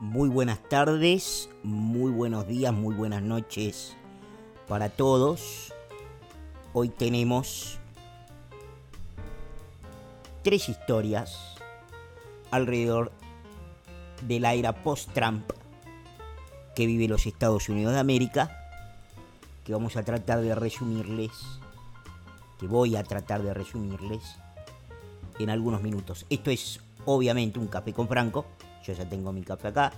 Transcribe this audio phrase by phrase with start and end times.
[0.00, 3.96] Muy buenas tardes, muy buenos días, muy buenas noches
[4.66, 5.72] para todos.
[6.72, 7.78] Hoy tenemos
[10.42, 11.54] tres historias
[12.50, 13.12] alrededor
[14.26, 15.48] de la era post-Trump
[16.74, 18.50] que vive los Estados Unidos de América,
[19.62, 21.30] que vamos a tratar de resumirles,
[22.58, 24.38] que voy a tratar de resumirles
[25.38, 26.26] en algunos minutos.
[26.30, 28.44] Esto es obviamente un café con Franco,
[28.84, 29.92] yo ya tengo mi café acá.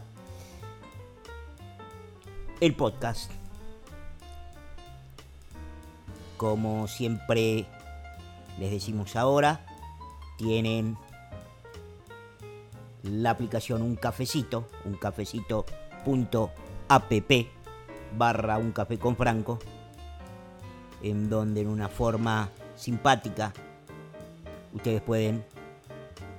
[2.61, 3.31] El podcast.
[6.37, 7.67] Como siempre
[8.59, 9.65] les decimos ahora,
[10.39, 10.97] tienen
[13.03, 15.53] la aplicación Un Cafecito, un cafecito.app
[18.17, 19.59] barra Un Café con Franco,
[21.03, 23.53] en donde en una forma simpática
[24.73, 25.45] ustedes pueden,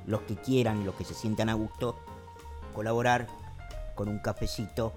[0.05, 1.97] los que quieran, los que se sientan a gusto,
[2.77, 3.25] colaborar
[3.95, 4.93] con un cafecito,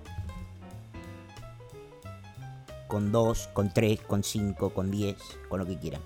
[2.86, 5.16] con dos, con tres, con cinco, con diez,
[5.48, 6.02] con lo que quieran.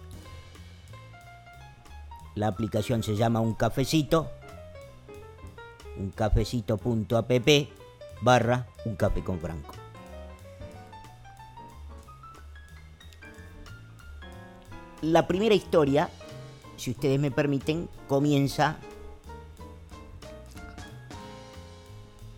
[2.37, 4.31] La aplicación se llama Un Cafecito,
[5.99, 7.49] uncafecito.app
[8.21, 9.75] barra Un Café con Franco.
[15.03, 16.09] La primera historia,
[16.77, 18.77] si ustedes me permiten, comienza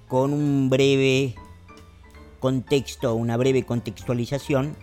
[0.09, 1.35] con un breve
[2.39, 4.77] contexto, una breve contextualización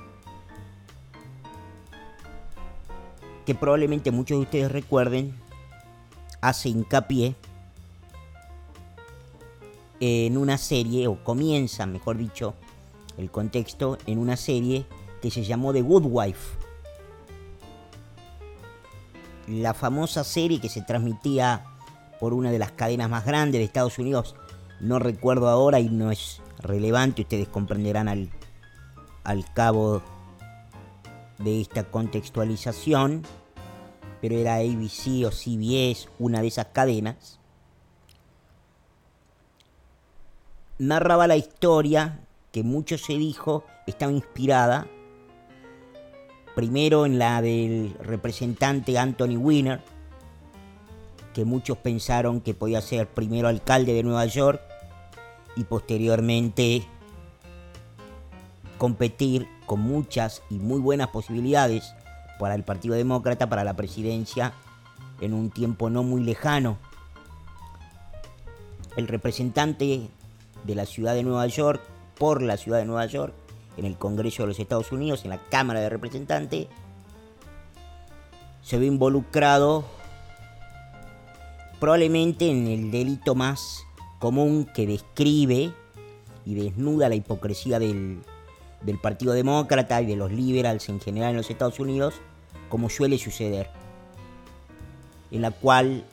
[3.45, 5.35] que probablemente muchos de ustedes recuerden,
[6.41, 7.35] hace hincapié
[9.99, 12.55] en una serie, o comienza, mejor dicho,
[13.17, 14.85] el contexto en una serie
[15.21, 16.57] que se llamó The Good Wife.
[19.47, 21.65] La famosa serie que se transmitía
[22.19, 24.35] por una de las cadenas más grandes de Estados Unidos
[24.83, 28.29] no recuerdo ahora y no es relevante, ustedes comprenderán al,
[29.23, 30.01] al cabo
[31.39, 33.23] de esta contextualización,
[34.21, 37.39] pero era ABC o CBS, una de esas cadenas,
[40.77, 42.19] narraba la historia
[42.51, 44.85] que mucho se dijo estaba inspirada
[46.55, 49.81] primero en la del representante Anthony Weiner,
[51.33, 54.72] que muchos pensaron que podía ser primero alcalde de Nueva York
[55.55, 56.85] y posteriormente
[58.77, 61.93] competir con muchas y muy buenas posibilidades
[62.39, 64.53] para el Partido Demócrata, para la presidencia
[65.21, 66.77] en un tiempo no muy lejano.
[68.95, 70.09] El representante
[70.63, 71.81] de la ciudad de Nueva York,
[72.17, 73.33] por la ciudad de Nueva York,
[73.77, 76.67] en el Congreso de los Estados Unidos, en la Cámara de Representantes,
[78.61, 79.83] se ve involucrado
[81.79, 83.83] probablemente en el delito más
[84.23, 85.73] común que describe
[86.45, 88.21] y desnuda la hipocresía del,
[88.81, 92.13] del Partido Demócrata y de los liberals en general en los Estados Unidos,
[92.69, 93.69] como suele suceder,
[95.29, 96.05] en la cual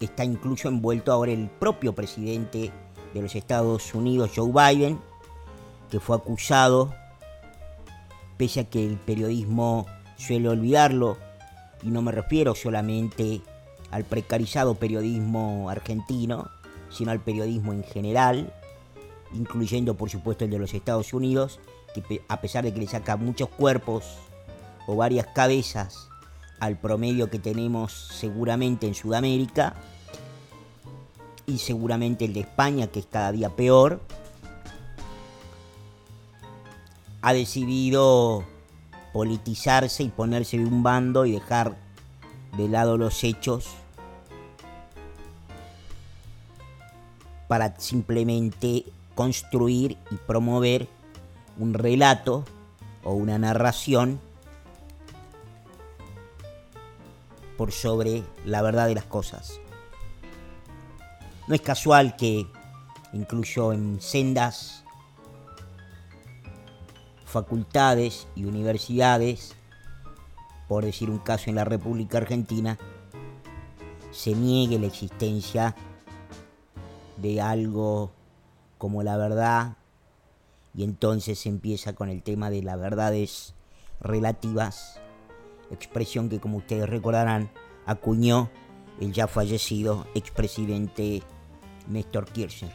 [0.00, 2.72] está incluso envuelto ahora el propio presidente
[3.14, 4.98] de los Estados Unidos, Joe Biden,
[5.92, 6.92] que fue acusado,
[8.36, 9.86] pese a que el periodismo
[10.16, 11.16] suele olvidarlo,
[11.80, 13.40] y no me refiero solamente
[13.92, 16.50] al precarizado periodismo argentino,
[16.94, 18.52] sino al periodismo en general,
[19.34, 21.60] incluyendo por supuesto el de los Estados Unidos,
[21.94, 24.04] que a pesar de que le saca muchos cuerpos
[24.86, 26.08] o varias cabezas
[26.60, 29.74] al promedio que tenemos seguramente en Sudamérica,
[31.46, 34.00] y seguramente el de España, que es cada día peor,
[37.22, 38.44] ha decidido
[39.12, 41.76] politizarse y ponerse de un bando y dejar
[42.56, 43.68] de lado los hechos
[47.48, 48.84] para simplemente
[49.14, 50.88] construir y promover
[51.58, 52.44] un relato
[53.02, 54.20] o una narración
[57.56, 59.60] por sobre la verdad de las cosas.
[61.46, 62.46] No es casual que
[63.12, 64.84] incluso en sendas
[67.26, 69.54] facultades y universidades,
[70.68, 72.78] por decir un caso en la República Argentina,
[74.10, 75.74] se niegue la existencia
[77.16, 78.12] de algo
[78.78, 79.76] como la verdad
[80.74, 83.54] y entonces empieza con el tema de las verdades
[84.00, 85.00] relativas,
[85.70, 87.50] expresión que como ustedes recordarán
[87.86, 88.50] acuñó
[89.00, 91.22] el ya fallecido expresidente
[91.88, 92.72] Néstor Kirchner.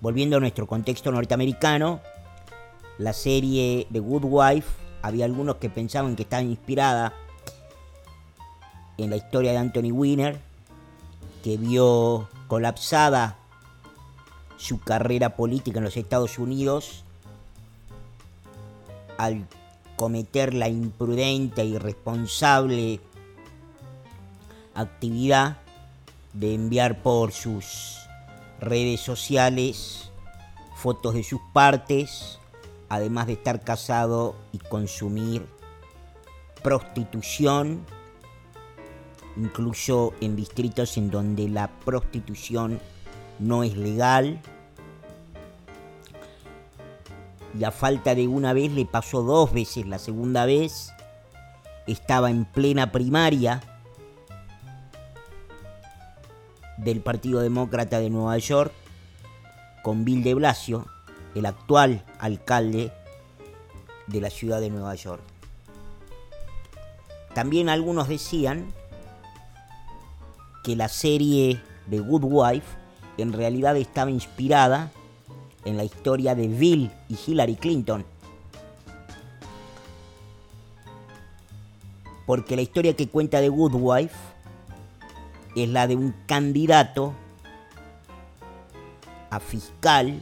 [0.00, 2.00] Volviendo a nuestro contexto norteamericano,
[2.98, 4.68] la serie The Good Wife,
[5.02, 7.14] había algunos que pensaban que estaba inspirada
[8.98, 10.38] en la historia de Anthony Weiner,
[11.42, 13.36] que vio colapsada
[14.56, 17.04] su carrera política en los Estados Unidos
[19.18, 19.46] al
[19.94, 22.98] cometer la imprudente e irresponsable
[24.74, 25.58] actividad
[26.32, 28.00] de enviar por sus
[28.58, 30.10] redes sociales
[30.74, 32.40] fotos de sus partes,
[32.88, 35.46] además de estar casado y consumir
[36.64, 37.86] prostitución,
[39.36, 42.80] incluso en distritos en donde la prostitución
[43.38, 44.40] no es legal.
[47.58, 49.86] Y a falta de una vez le pasó dos veces.
[49.86, 50.92] La segunda vez
[51.86, 53.60] estaba en plena primaria
[56.76, 58.72] del Partido Demócrata de Nueva York
[59.82, 60.86] con Bill de Blasio,
[61.34, 62.92] el actual alcalde
[64.06, 65.22] de la ciudad de Nueva York.
[67.34, 68.72] También algunos decían
[70.62, 72.66] que la serie The Good Wife
[73.18, 74.90] en realidad estaba inspirada
[75.64, 78.04] en la historia de Bill y Hillary Clinton.
[82.26, 84.16] Porque la historia que cuenta The Good Wife
[85.56, 87.12] es la de un candidato
[89.30, 90.20] a fiscal,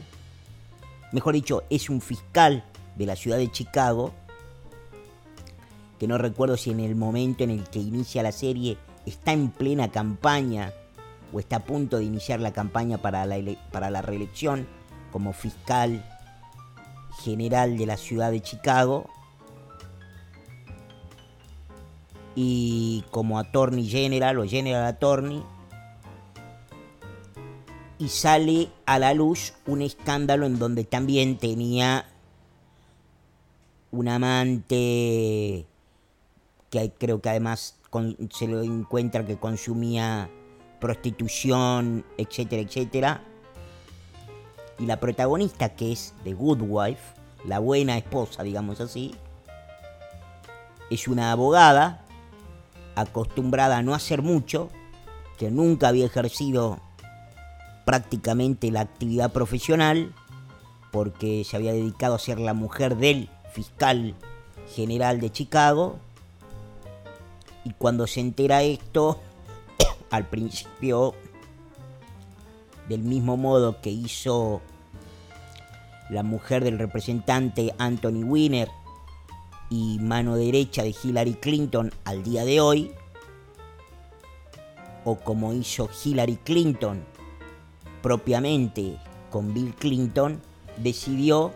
[1.11, 2.63] mejor dicho, es un fiscal
[2.95, 4.11] de la ciudad de Chicago,
[5.99, 9.49] que no recuerdo si en el momento en el que inicia la serie está en
[9.49, 10.73] plena campaña
[11.31, 13.37] o está a punto de iniciar la campaña para la,
[13.71, 14.67] para la reelección
[15.11, 16.05] como fiscal
[17.23, 19.09] general de la ciudad de Chicago.
[22.35, 25.43] Y como attorney general o general attorney
[27.99, 32.05] y sale a la luz un escándalo en donde también tenía
[33.91, 35.65] un amante
[36.69, 37.75] que creo que además
[38.31, 40.29] se lo encuentra que consumía
[40.79, 43.23] prostitución, etcétera, etcétera.
[44.77, 47.01] Y la protagonista, que es The Good Wife,
[47.45, 49.15] la buena esposa, digamos así,
[50.89, 52.05] es una abogada
[52.95, 54.69] acostumbrada a no hacer mucho,
[55.37, 56.79] que nunca había ejercido
[57.85, 60.13] prácticamente la actividad profesional,
[60.91, 64.15] porque se había dedicado a ser la mujer del fiscal
[64.75, 65.99] general de Chicago.
[67.63, 69.19] Y cuando se entera esto,
[70.11, 71.13] al principio,
[72.87, 74.61] del mismo modo que hizo
[76.09, 78.69] la mujer del representante Anthony Weiner
[79.69, 82.91] y mano derecha de Hillary Clinton al día de hoy,
[85.05, 87.03] o como hizo Hillary Clinton
[88.01, 88.97] propiamente
[89.29, 90.41] con Bill Clinton,
[90.77, 91.53] decidió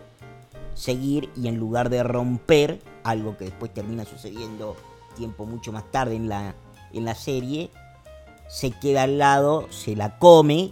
[0.76, 4.76] seguir y en lugar de romper, algo que después termina sucediendo
[5.14, 6.56] tiempo mucho más tarde en la,
[6.94, 7.72] en la serie,
[8.48, 10.72] se queda al lado, se la come,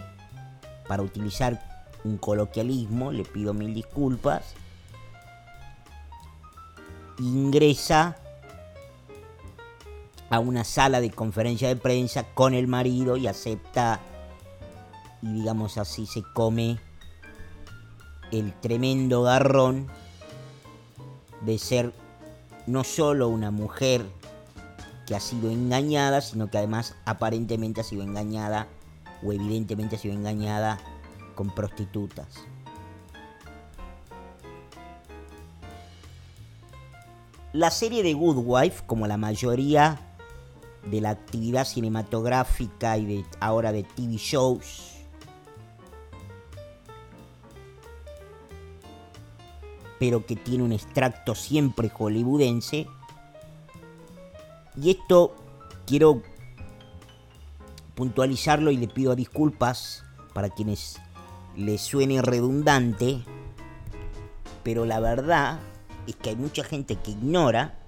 [0.88, 1.60] para utilizar
[2.04, 4.54] un coloquialismo, le pido mil disculpas,
[7.18, 8.16] ingresa
[10.30, 14.00] a una sala de conferencia de prensa con el marido y acepta,
[15.20, 16.78] y digamos así, se come
[18.32, 19.88] el tremendo garrón
[21.42, 21.92] de ser
[22.66, 24.06] no solo una mujer
[25.06, 28.68] que ha sido engañada, sino que además aparentemente ha sido engañada
[29.22, 30.78] o evidentemente ha sido engañada
[31.34, 32.44] con prostitutas.
[37.52, 40.00] La serie de Good Wife, como la mayoría
[40.90, 44.92] de la actividad cinematográfica y de ahora de TV shows,
[49.98, 52.88] pero que tiene un extracto siempre hollywoodense.
[54.76, 55.34] Y esto
[55.86, 56.22] quiero
[57.94, 60.98] puntualizarlo y le pido disculpas para quienes
[61.56, 63.22] les suene redundante,
[64.62, 65.60] pero la verdad
[66.06, 67.78] es que hay mucha gente que ignora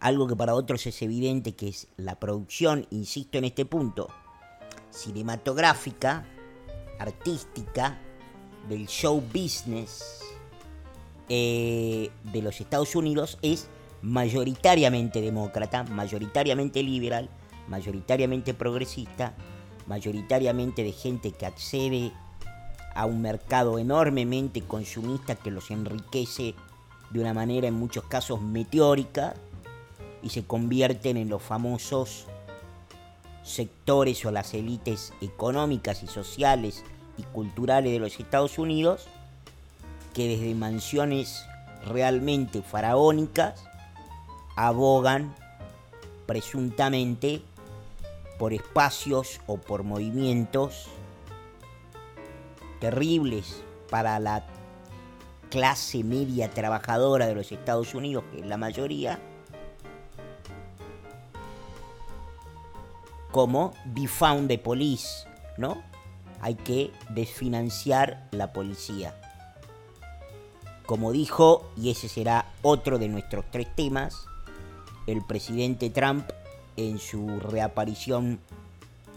[0.00, 4.08] algo que para otros es evidente, que es la producción, insisto en este punto,
[4.90, 6.26] cinematográfica,
[6.98, 7.98] artística,
[8.68, 10.20] del show business
[11.28, 13.68] eh, de los Estados Unidos es
[14.04, 17.30] mayoritariamente demócrata, mayoritariamente liberal,
[17.68, 19.32] mayoritariamente progresista,
[19.86, 22.12] mayoritariamente de gente que accede
[22.94, 26.54] a un mercado enormemente consumista que los enriquece
[27.10, 29.34] de una manera en muchos casos meteórica
[30.22, 32.26] y se convierten en los famosos
[33.42, 36.84] sectores o las élites económicas y sociales
[37.16, 39.06] y culturales de los Estados Unidos
[40.12, 41.46] que desde mansiones
[41.86, 43.64] realmente faraónicas
[44.56, 45.34] abogan
[46.26, 47.42] presuntamente
[48.38, 50.88] por espacios o por movimientos
[52.80, 54.44] terribles para la
[55.50, 59.20] clase media trabajadora de los Estados Unidos, que es la mayoría,
[63.30, 65.82] como defund the police, ¿no?
[66.40, 69.14] Hay que desfinanciar la policía.
[70.86, 74.26] Como dijo, y ese será otro de nuestros tres temas,
[75.06, 76.28] el presidente Trump
[76.76, 78.40] en su reaparición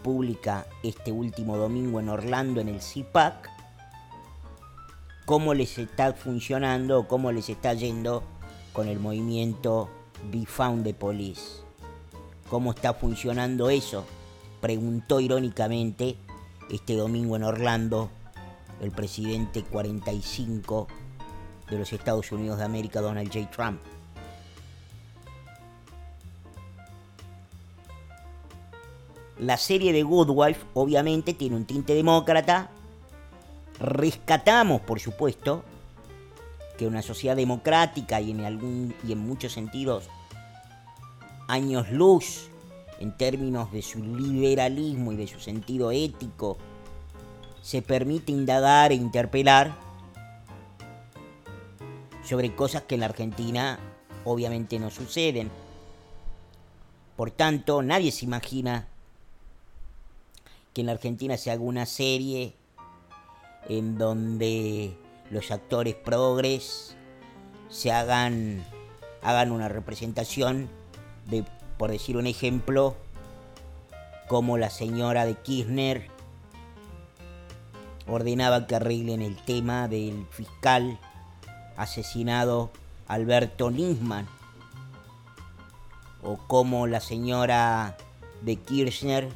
[0.02, 3.50] pública este último domingo en Orlando en el CIPAC,
[5.24, 8.22] cómo les está funcionando, cómo les está yendo
[8.72, 9.88] con el movimiento
[10.30, 11.62] Defund the Police.
[12.48, 14.06] ¿Cómo está funcionando eso?
[14.60, 16.16] Preguntó irónicamente
[16.70, 18.10] este domingo en Orlando
[18.80, 20.86] el presidente 45
[21.70, 23.50] de los Estados Unidos de América, Donald J.
[23.50, 23.80] Trump.
[29.38, 32.70] La serie de Good Wife obviamente tiene un tinte demócrata,
[33.78, 35.62] rescatamos, por supuesto,
[36.76, 40.08] que una sociedad democrática y en, algún, y en muchos sentidos
[41.46, 42.50] años luz
[43.00, 46.58] en términos de su liberalismo y de su sentido ético,
[47.62, 49.72] se permite indagar e interpelar
[52.24, 53.78] sobre cosas que en la Argentina
[54.24, 55.50] obviamente no suceden.
[57.16, 58.88] Por tanto, nadie se imagina
[60.78, 62.54] que en la Argentina se haga una serie
[63.68, 64.96] en donde
[65.28, 66.94] los actores progres
[67.68, 68.64] se hagan,
[69.20, 70.68] hagan una representación
[71.26, 71.42] de,
[71.78, 72.94] por decir un ejemplo,
[74.28, 76.06] como la señora de Kirchner
[78.06, 80.96] ordenaba que arreglen el tema del fiscal
[81.76, 82.70] asesinado
[83.08, 84.28] Alberto Nisman,
[86.22, 87.96] o como la señora
[88.42, 89.28] de Kirchner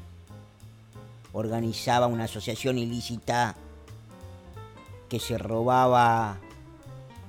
[1.32, 3.56] organizaba una asociación ilícita
[5.08, 6.38] que se robaba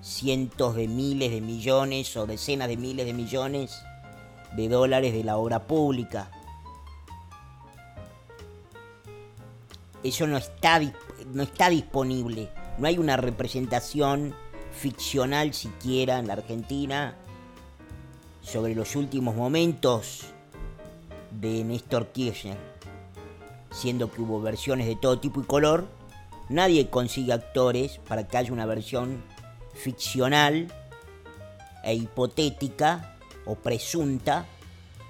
[0.01, 3.81] cientos de miles de millones o decenas de miles de millones
[4.55, 6.29] de dólares de la obra pública.
[10.03, 10.81] Eso no está,
[11.33, 12.50] no está disponible.
[12.77, 14.36] No hay una representación
[14.74, 17.15] ficcional siquiera en la Argentina
[18.41, 20.25] sobre los últimos momentos
[21.31, 22.57] de Néstor Kirchner,
[23.74, 25.88] siendo que hubo versiones de todo tipo y color
[26.50, 29.24] Nadie consigue actores para que haya una versión
[29.74, 30.72] ficcional
[31.84, 34.46] e hipotética o presunta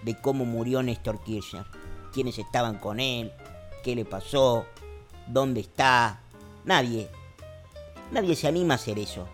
[0.04, 1.66] de cómo murió Néstor Kirchner.
[2.14, 3.32] Quiénes estaban con él,
[3.84, 4.66] qué le pasó,
[5.28, 6.20] dónde está.
[6.66, 7.10] Nadie.
[8.12, 9.28] Nadie se anima a hacer eso.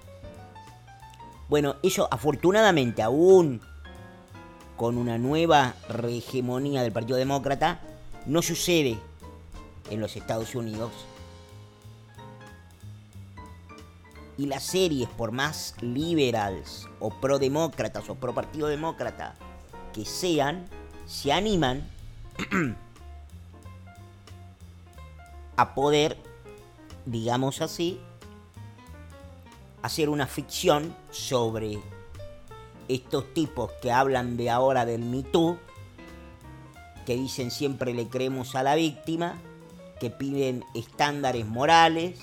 [1.49, 3.61] Bueno, eso afortunadamente aún
[4.77, 5.75] con una nueva
[6.07, 7.81] hegemonía del Partido Demócrata
[8.25, 8.97] no sucede
[9.89, 10.91] en los Estados Unidos.
[14.37, 19.35] Y las series, por más liberals o pro-demócratas o pro-partido demócrata
[19.93, 20.65] que sean,
[21.05, 21.85] se animan
[25.57, 26.17] a poder,
[27.05, 27.99] digamos así,
[29.81, 31.79] hacer una ficción sobre
[32.87, 35.23] estos tipos que hablan de ahora del Me
[37.05, 39.37] que dicen siempre le creemos a la víctima,
[39.99, 42.19] que piden estándares morales,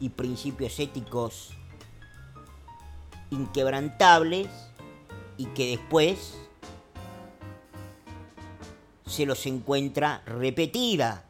[0.00, 1.54] y principios éticos
[3.30, 4.48] inquebrantables
[5.36, 6.34] y que después
[9.06, 11.24] se los encuentra repetida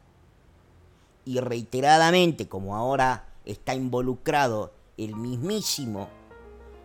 [1.23, 6.09] y reiteradamente, como ahora está involucrado el mismísimo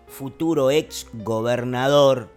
[0.07, 2.29] futuro ex gobernador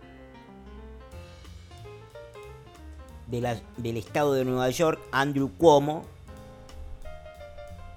[3.28, 6.04] del estado de Nueva York, Andrew Cuomo,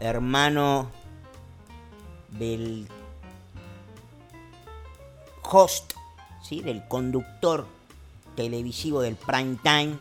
[0.01, 0.91] hermano
[2.31, 2.89] del
[5.43, 5.95] host,
[6.43, 6.61] ¿sí?
[6.61, 7.67] del conductor
[8.35, 9.99] televisivo del prime time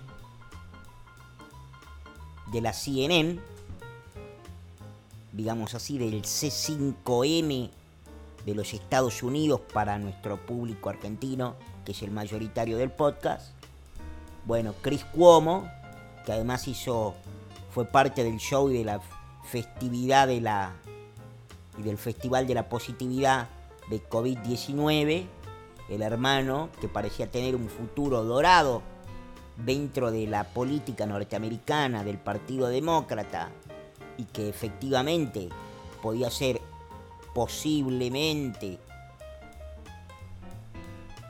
[2.51, 3.39] de la CNN,
[5.31, 7.69] digamos así, del C5N
[8.45, 13.54] de los Estados Unidos para nuestro público argentino, que es el mayoritario del podcast.
[14.45, 15.67] Bueno, Chris Cuomo,
[16.23, 17.15] que además hizo,
[17.71, 19.01] fue parte del show y de la
[19.43, 20.73] festividad de la
[21.77, 23.49] y del Festival de la Positividad
[23.89, 25.25] de COVID-19,
[25.89, 28.81] el hermano que parecía tener un futuro dorado
[29.57, 33.49] dentro de la política norteamericana del Partido Demócrata
[34.17, 35.49] y que efectivamente
[36.01, 36.61] podía ser
[37.33, 38.79] posiblemente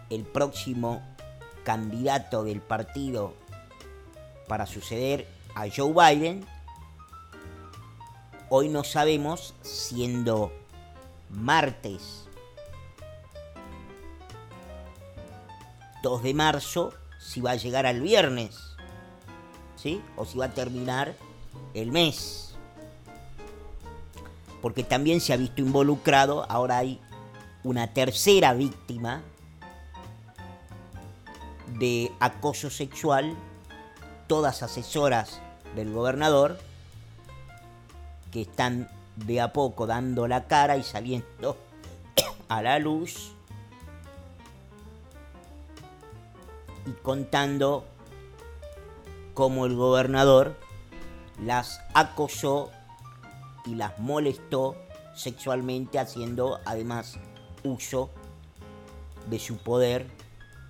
[0.10, 1.02] el próximo
[1.66, 3.34] candidato del partido
[4.48, 6.46] para suceder a Joe Biden,
[8.50, 10.54] hoy no sabemos, siendo
[11.30, 12.26] martes
[16.04, 18.56] 2 de marzo, si va a llegar al viernes,
[19.76, 20.04] ¿sí?
[20.16, 21.16] O si va a terminar
[21.74, 22.56] el mes.
[24.62, 27.02] Porque también se ha visto involucrado, ahora hay
[27.64, 29.24] una tercera víctima
[31.80, 33.36] de acoso sexual,
[34.28, 35.42] todas asesoras
[35.76, 36.58] del gobernador,
[38.32, 41.58] que están de a poco dando la cara y saliendo
[42.50, 43.32] a la luz
[46.86, 47.86] y contando
[49.34, 50.56] cómo el gobernador
[51.44, 52.72] las acosó
[53.66, 54.76] y las molestó
[55.16, 57.18] sexualmente haciendo además
[57.64, 58.10] uso
[59.30, 60.08] de su poder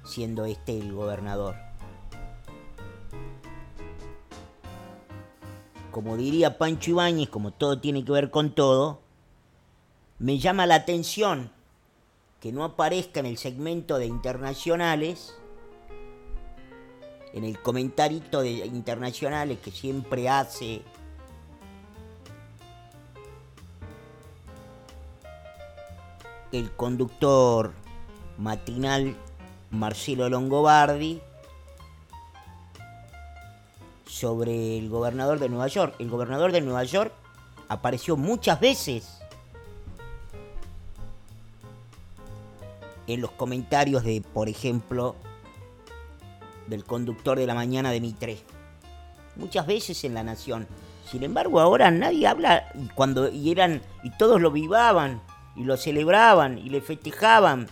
[0.06, 1.56] siendo este el gobernador.
[5.92, 9.02] Como diría Pancho Ibáñez, como todo tiene que ver con todo,
[10.20, 11.52] me llama la atención
[12.40, 15.36] que no aparezca en el segmento de internacionales,
[17.34, 20.82] en el comentarito de internacionales que siempre hace
[26.52, 27.74] el conductor
[28.38, 29.16] matinal
[29.72, 31.22] Marcelo Longobardi
[34.06, 35.96] sobre el gobernador de Nueva York.
[36.00, 37.12] El gobernador de Nueva York
[37.68, 39.20] apareció muchas veces
[43.08, 45.16] en los comentarios de, por ejemplo,
[46.68, 48.38] del conductor de la mañana de Mitre.
[49.36, 50.68] Muchas veces en La Nación.
[51.10, 55.22] Sin embargo, ahora nadie habla cuando y eran y todos lo vivaban
[55.56, 57.68] y lo celebraban y le festejaban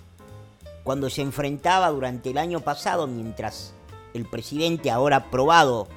[0.84, 3.74] cuando se enfrentaba durante el año pasado mientras
[4.14, 5.88] el presidente ahora probado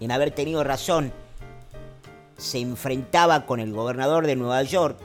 [0.00, 1.12] en haber tenido razón
[2.36, 4.98] se enfrentaba con el gobernador de Nueva York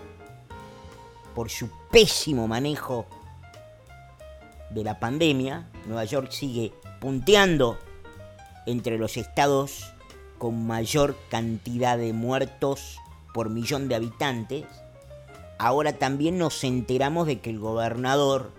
[1.36, 3.06] por su pésimo manejo
[4.72, 7.78] de la pandemia, Nueva York sigue punteando
[8.66, 9.94] entre los estados
[10.38, 12.98] con mayor cantidad de muertos
[13.34, 14.66] por millón de habitantes.
[15.60, 18.52] Ahora también nos enteramos de que el gobernador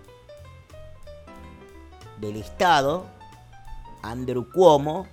[2.19, 3.05] del estado,
[4.01, 5.07] Andrew Cuomo,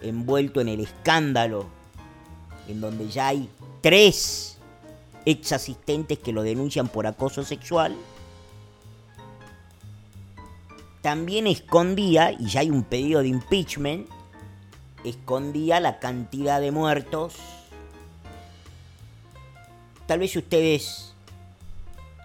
[0.00, 1.66] envuelto en el escándalo,
[2.68, 4.58] en donde ya hay tres
[5.24, 7.96] ex asistentes que lo denuncian por acoso sexual,
[11.02, 14.08] también escondía, y ya hay un pedido de impeachment,
[15.04, 17.34] escondía la cantidad de muertos.
[20.06, 21.13] Tal vez ustedes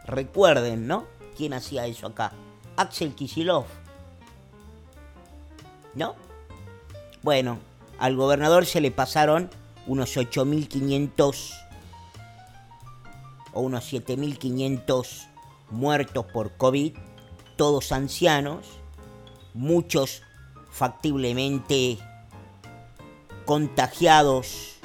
[0.10, 1.06] recuerden, ¿no?
[1.36, 2.34] ¿Quién hacía eso acá?
[2.76, 3.66] Axel Kisilov.
[5.96, 6.16] ¿No?
[7.22, 7.60] Bueno,
[8.00, 9.50] al gobernador se le pasaron
[9.88, 11.54] unos 8.500
[13.54, 15.28] o unos 7.500
[15.72, 16.96] muertos por COVID
[17.60, 18.66] todos ancianos,
[19.54, 20.22] muchos
[20.70, 21.98] factiblemente
[23.44, 24.78] contagiados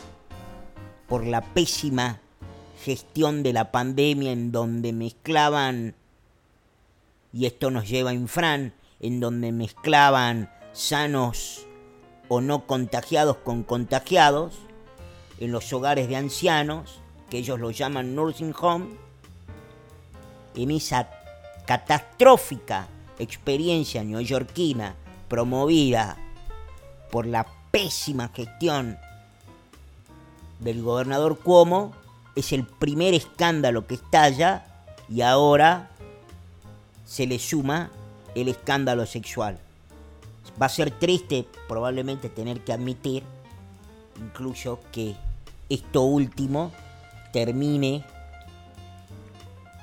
[1.06, 2.20] por la pésima
[2.84, 5.94] gestión de la pandemia en donde mezclaban,
[7.32, 11.66] y esto nos lleva a Infran, en donde mezclaban sanos
[12.28, 14.58] o no contagiados con contagiados,
[15.40, 18.88] en los hogares de ancianos, que ellos lo llaman nursing home,
[20.54, 21.08] en esa
[21.66, 22.86] catastrófica
[23.18, 24.94] experiencia neoyorquina
[25.28, 26.18] promovida
[27.10, 28.98] por la pésima gestión
[30.60, 32.03] del gobernador Cuomo
[32.36, 34.64] es el primer escándalo que estalla
[35.08, 35.90] y ahora
[37.04, 37.90] se le suma
[38.34, 39.58] el escándalo sexual.
[40.60, 43.22] Va a ser triste probablemente tener que admitir
[44.18, 45.14] incluso que
[45.68, 46.72] esto último
[47.32, 48.04] termine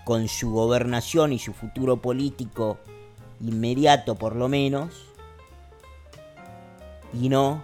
[0.05, 2.77] con su gobernación y su futuro político
[3.41, 4.93] inmediato por lo menos,
[7.13, 7.63] y no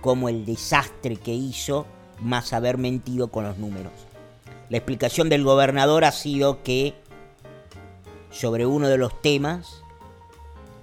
[0.00, 1.86] como el desastre que hizo
[2.20, 3.92] más haber mentido con los números.
[4.68, 6.94] La explicación del gobernador ha sido que
[8.30, 9.82] sobre uno de los temas,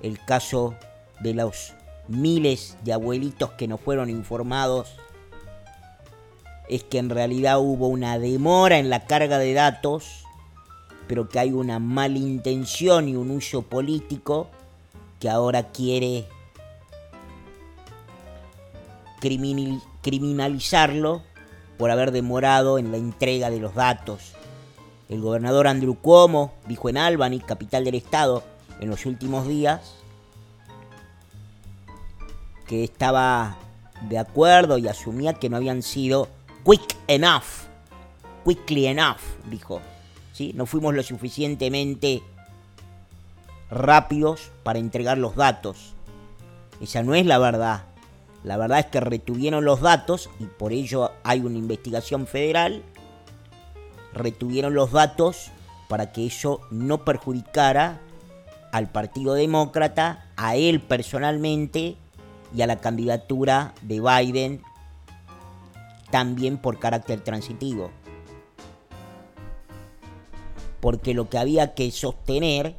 [0.01, 0.75] el caso
[1.21, 1.73] de los
[2.07, 4.95] miles de abuelitos que no fueron informados,
[6.69, 10.25] es que en realidad hubo una demora en la carga de datos,
[11.07, 14.49] pero que hay una malintención y un uso político
[15.19, 16.27] que ahora quiere
[20.01, 21.21] criminalizarlo
[21.77, 24.33] por haber demorado en la entrega de los datos.
[25.09, 28.43] El gobernador Andrew Cuomo dijo en Albany, capital del estado,
[28.79, 29.95] en los últimos días,
[32.67, 33.57] que estaba
[34.01, 36.27] de acuerdo y asumía que no habían sido
[36.65, 37.65] quick enough,
[38.45, 39.81] quickly enough, dijo.
[40.33, 40.51] ¿Sí?
[40.55, 42.21] No fuimos lo suficientemente
[43.71, 45.93] rápidos para entregar los datos.
[46.79, 47.85] Esa no es la verdad.
[48.47, 52.81] La verdad es que retuvieron los datos y por ello hay una investigación federal.
[54.13, 55.51] Retuvieron los datos
[55.89, 57.99] para que eso no perjudicara
[58.71, 61.97] al Partido Demócrata, a él personalmente
[62.55, 64.61] y a la candidatura de Biden
[66.09, 67.91] también por carácter transitivo.
[70.79, 72.77] Porque lo que había que sostener,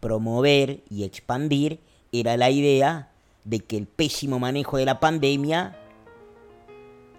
[0.00, 1.78] promover y expandir
[2.10, 3.12] era la idea
[3.44, 5.76] de que el pésimo manejo de la pandemia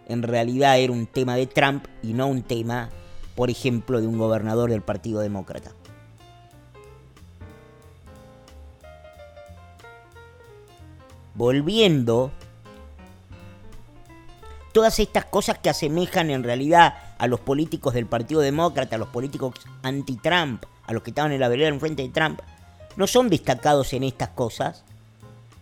[0.08, 2.90] en realidad era un tema de Trump y no un tema,
[3.36, 5.72] por ejemplo, de un gobernador del Partido Demócrata.
[11.36, 12.32] Volviendo,
[14.74, 19.10] todas estas cosas que asemejan en realidad a los políticos del Partido Demócrata, a los
[19.10, 19.54] políticos
[19.84, 22.42] anti-Trump, a los que estaban en la vereda en frente de Trump,
[22.96, 24.84] no son destacados en estas cosas,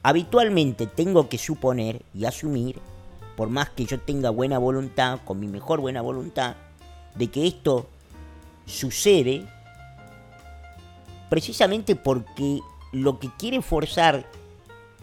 [0.07, 2.79] Habitualmente tengo que suponer y asumir,
[3.35, 6.55] por más que yo tenga buena voluntad, con mi mejor buena voluntad,
[7.15, 7.89] de que esto
[8.65, 9.43] sucede
[11.29, 12.61] precisamente porque
[12.93, 14.25] lo que quiere forzar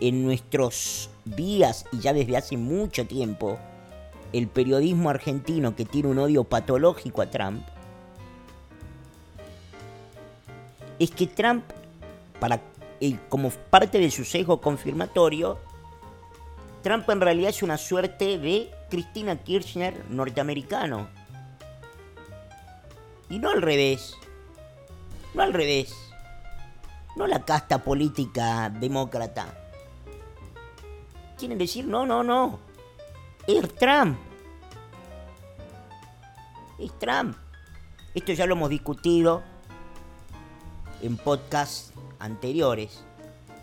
[0.01, 3.59] en nuestros días y ya desde hace mucho tiempo
[4.33, 7.62] el periodismo argentino que tiene un odio patológico a Trump
[10.99, 11.62] es que Trump
[12.40, 12.59] para
[13.29, 15.59] como parte de su sesgo confirmatorio,
[16.83, 21.09] Trump en realidad es una suerte de Cristina Kirchner norteamericano.
[23.29, 24.17] Y no al revés.
[25.35, 25.95] No al revés.
[27.17, 29.55] No la casta política demócrata.
[31.38, 32.59] Quieren decir, no, no, no.
[33.47, 34.19] Es Trump.
[36.79, 37.37] Es Trump.
[38.14, 39.43] Esto ya lo hemos discutido
[41.05, 43.05] en podcast anteriores.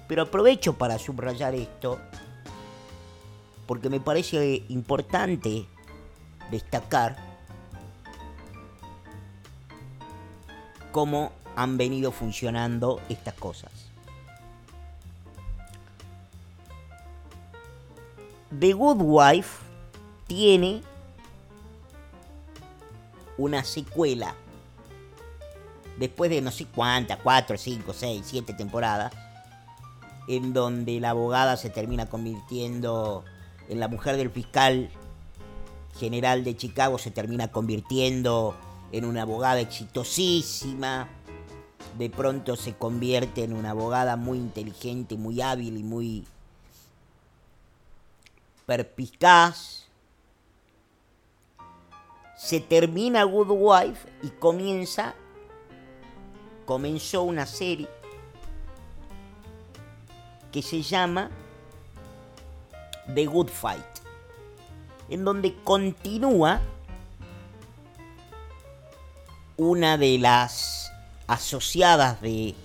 [0.07, 1.99] Pero aprovecho para subrayar esto
[3.65, 5.65] porque me parece importante
[6.51, 7.15] destacar
[10.91, 13.71] cómo han venido funcionando estas cosas.
[18.59, 19.59] The Good Wife
[20.27, 20.83] tiene
[23.37, 24.35] una secuela
[26.01, 29.13] después de no sé cuántas, cuatro, cinco, seis, siete temporadas,
[30.27, 33.23] en donde la abogada se termina convirtiendo
[33.69, 34.89] en la mujer del fiscal
[35.99, 38.55] general de Chicago, se termina convirtiendo
[38.91, 41.07] en una abogada exitosísima,
[41.99, 46.25] de pronto se convierte en una abogada muy inteligente, muy hábil y muy
[48.65, 49.85] perspicaz.
[52.37, 55.13] Se termina Good Wife y comienza
[56.65, 57.87] comenzó una serie
[60.51, 61.29] que se llama
[63.13, 63.85] The Good Fight,
[65.09, 66.61] en donde continúa
[69.57, 70.91] una de las
[71.27, 72.55] asociadas de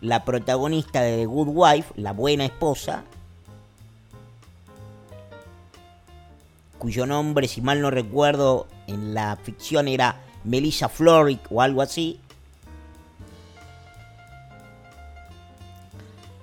[0.00, 3.04] la protagonista de The Good Wife, la buena esposa,
[6.78, 12.20] cuyo nombre, si mal no recuerdo, en la ficción era Melissa Floric o algo así.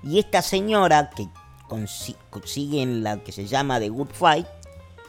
[0.03, 1.27] Y esta señora que
[2.29, 4.47] consigue en la que se llama The Good Fight,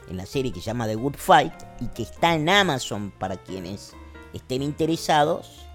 [0.09, 3.37] en la serie que se llama The Good Fight y que está en Amazon para
[3.37, 3.95] quienes
[4.33, 5.67] estén interesados.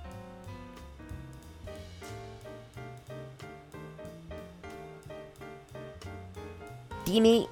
[7.06, 7.48] Tiene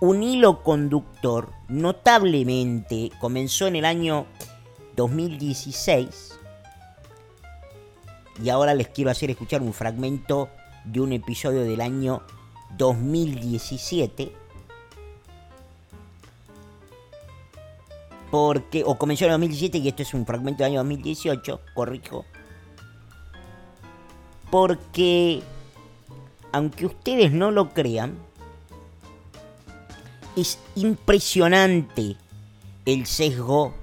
[0.00, 4.26] un hilo conductor notablemente, comenzó en el año
[5.00, 6.38] 2016.
[8.42, 10.50] Y ahora les quiero hacer escuchar un fragmento
[10.84, 12.22] de un episodio del año
[12.76, 14.32] 2017.
[18.30, 22.26] Porque, o comenzó en 2017 y esto es un fragmento del año 2018, corrijo.
[24.50, 25.42] Porque,
[26.52, 28.18] aunque ustedes no lo crean,
[30.36, 32.16] es impresionante
[32.84, 33.74] el sesgo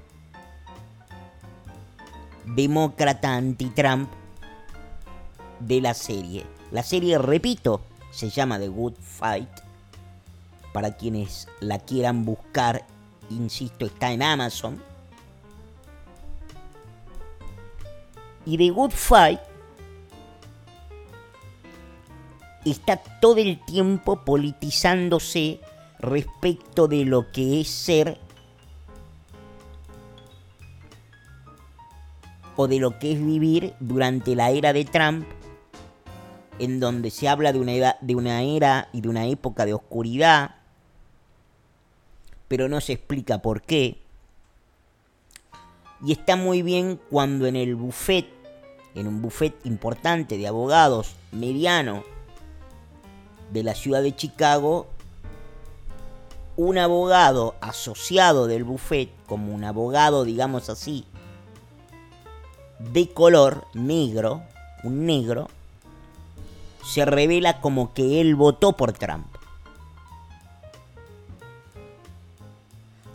[2.55, 4.10] demócrata anti-Trump
[5.60, 6.45] de la serie.
[6.71, 7.81] La serie, repito,
[8.12, 9.49] se llama The Good Fight.
[10.73, 12.86] Para quienes la quieran buscar,
[13.29, 14.81] insisto, está en Amazon.
[18.45, 19.39] Y The Good Fight
[22.65, 25.60] está todo el tiempo politizándose
[25.99, 28.19] respecto de lo que es ser
[32.57, 35.25] o de lo que es vivir durante la era de Trump,
[36.59, 40.55] en donde se habla de una, de una era y de una época de oscuridad,
[42.47, 44.01] pero no se explica por qué.
[46.03, 48.27] Y está muy bien cuando en el buffet,
[48.95, 52.03] en un buffet importante de abogados, mediano,
[53.53, 54.87] de la ciudad de Chicago,
[56.55, 61.05] un abogado asociado del buffet, como un abogado, digamos así,
[62.79, 64.43] de color negro,
[64.83, 65.47] un negro,
[66.83, 69.27] se revela como que él votó por Trump.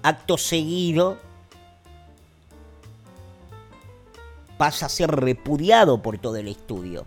[0.02, 1.16] Acto seguido,
[4.58, 7.06] pasa a ser repudiado por todo el estudio.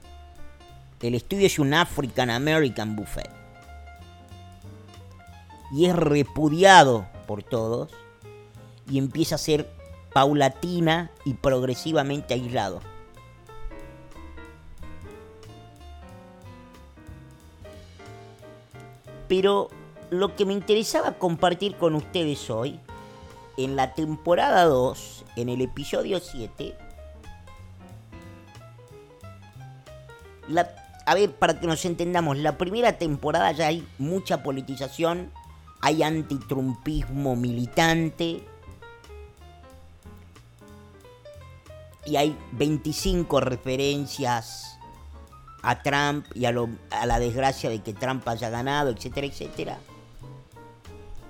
[1.02, 3.30] El estudio es un African American Buffet.
[5.72, 7.92] Y es repudiado por todos
[8.90, 9.70] y empieza a ser
[10.16, 12.80] paulatina y progresivamente aislado.
[19.28, 19.68] Pero
[20.12, 22.80] lo que me interesaba compartir con ustedes hoy,
[23.58, 26.78] en la temporada 2, en el episodio 7,
[31.06, 35.34] a ver, para que nos entendamos, la primera temporada ya hay mucha politización,
[35.82, 38.46] hay antitrumpismo militante,
[42.06, 44.78] y hay 25 referencias
[45.64, 49.80] a Trump y a, la desgracia de que Trump haya ganado, etcétera, etcétera.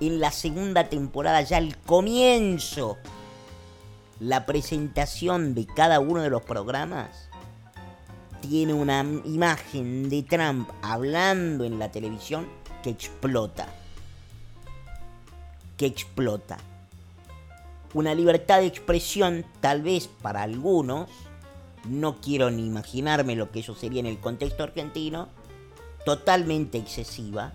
[0.01, 2.97] En la segunda temporada, ya al comienzo,
[4.19, 7.29] la presentación de cada uno de los programas
[8.41, 12.47] tiene una imagen de Trump hablando en la televisión
[12.83, 13.67] que explota.
[15.77, 16.57] Que explota
[17.95, 21.09] una libertad de expresión, tal vez para algunos,
[21.85, 25.29] no quiero ni imaginarme lo que eso sería en el contexto argentino,
[26.03, 27.53] totalmente excesiva.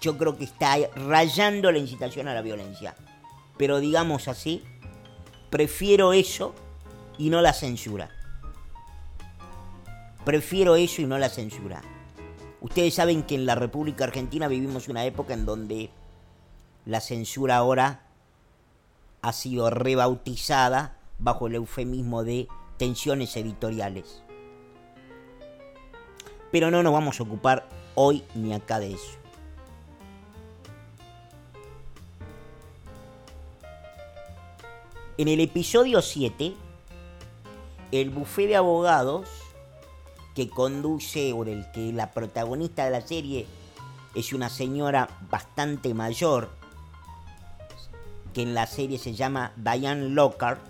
[0.00, 2.96] Yo creo que está rayando la incitación a la violencia.
[3.56, 4.64] Pero digamos así,
[5.48, 6.52] prefiero eso
[7.18, 8.10] y no la censura.
[10.24, 11.80] Prefiero eso y no la censura.
[12.60, 15.90] Ustedes saben que en la República Argentina vivimos una época en donde
[16.86, 18.05] la censura ahora
[19.22, 24.22] ha sido rebautizada bajo el eufemismo de tensiones editoriales.
[26.52, 29.18] Pero no nos vamos a ocupar hoy ni acá de eso.
[35.18, 36.54] En el episodio 7,
[37.90, 39.28] el bufé de abogados
[40.34, 43.46] que conduce o del que la protagonista de la serie
[44.14, 46.50] es una señora bastante mayor
[48.36, 50.60] que en la serie se llama Diane Lockhart,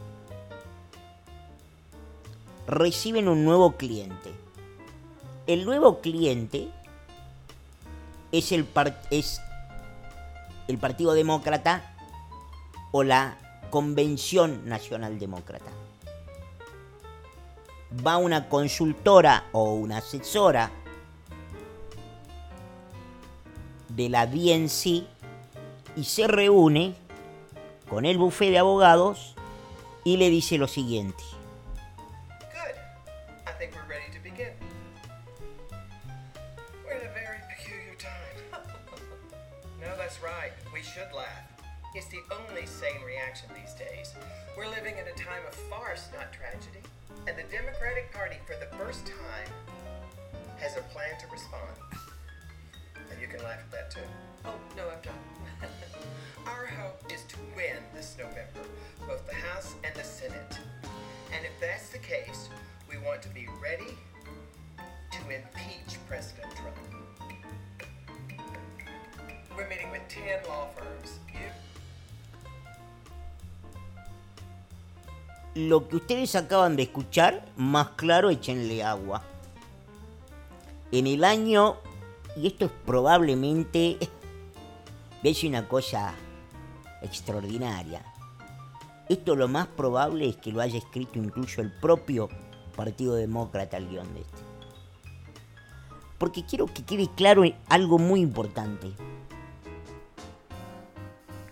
[2.68, 4.32] reciben un nuevo cliente.
[5.48, 6.68] El nuevo cliente
[8.30, 8.68] es el,
[9.10, 9.40] es
[10.68, 11.92] el Partido Demócrata
[12.92, 13.36] o la
[13.70, 15.72] Convención Nacional Demócrata.
[18.06, 20.70] Va una consultora o una asesora
[23.88, 25.04] de la DNC
[25.96, 26.94] y se reúne
[27.88, 29.34] con el bufé de abogados
[30.04, 31.22] y le dice lo siguiente.
[41.96, 44.12] It's the only sane reaction these days.
[44.54, 46.84] We're living in a time of farce, not tragedy.
[47.26, 49.48] And the Democratic Party, for the first time,
[50.58, 51.72] has a plan to respond.
[53.10, 54.00] And you can laugh at that too.
[54.46, 55.14] Oh, no, I'm done.
[56.46, 58.68] Our hope is to win this November,
[59.08, 60.58] both the House and the Senate.
[61.34, 62.48] And if that's the case,
[62.88, 63.98] we want to be ready
[65.10, 66.76] to impeach President Trump.
[69.56, 71.18] We're meeting with 10 law firms.
[75.56, 79.22] You Lo que ustedes acaban de escuchar, más claro, échenle agua.
[80.92, 81.78] En el año,
[82.36, 83.96] y esto es probablemente,
[85.26, 86.14] ves una cosa
[87.02, 88.00] extraordinaria.
[89.08, 92.28] Esto lo más probable es que lo haya escrito incluso el propio
[92.76, 94.38] Partido Demócrata al guion de este.
[96.18, 98.92] Porque quiero que quede claro algo muy importante.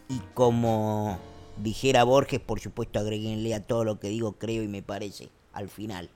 [0.09, 1.19] Y como
[1.57, 5.69] dijera Borges, por supuesto agreguenle a todo lo que digo, creo y me parece, al
[5.69, 6.11] final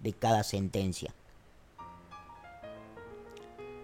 [0.00, 1.14] de cada sentencia.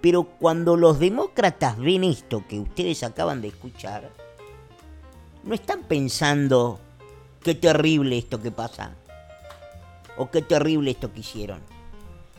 [0.04, 4.10] Pero cuando los demócratas ven esto que ustedes acaban de escuchar,
[5.44, 6.78] no están pensando
[7.42, 8.90] qué terrible esto que pasa.
[10.18, 11.62] O qué terrible esto que hicieron.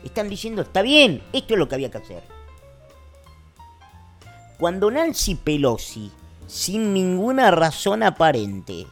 [0.04, 2.22] Están diciendo, está bien, esto es lo que había que hacer.
[4.60, 6.12] Cuando Nancy Pelosi,
[6.46, 8.86] sin ninguna razón aparente,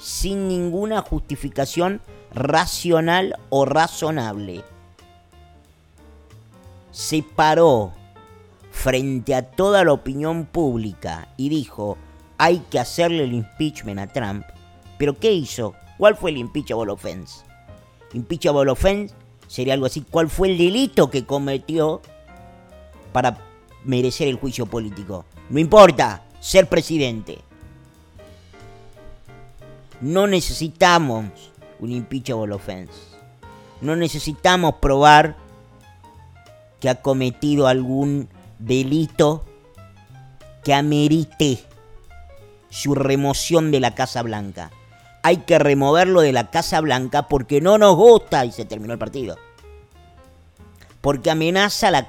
[0.00, 2.02] sin ninguna justificación
[2.34, 4.64] racional o razonable,
[6.94, 7.92] se paró
[8.70, 11.98] frente a toda la opinión pública y dijo,
[12.38, 14.46] hay que hacerle el impeachment a Trump.
[14.96, 15.74] ¿Pero qué hizo?
[15.98, 17.44] ¿Cuál fue el impeachable offense?
[18.12, 19.12] Impeachable offense
[19.48, 22.00] sería algo así, ¿cuál fue el delito que cometió
[23.12, 23.38] para
[23.84, 25.24] merecer el juicio político?
[25.50, 27.38] No importa, ser presidente.
[30.00, 32.94] No necesitamos un impeachable offense.
[33.80, 35.43] No necesitamos probar
[36.84, 39.42] que ha cometido algún delito
[40.62, 41.64] que amerite
[42.68, 44.70] su remoción de la Casa Blanca.
[45.22, 48.98] Hay que removerlo de la Casa Blanca porque no nos gusta y se terminó el
[48.98, 49.38] partido.
[51.00, 52.06] Porque amenaza la,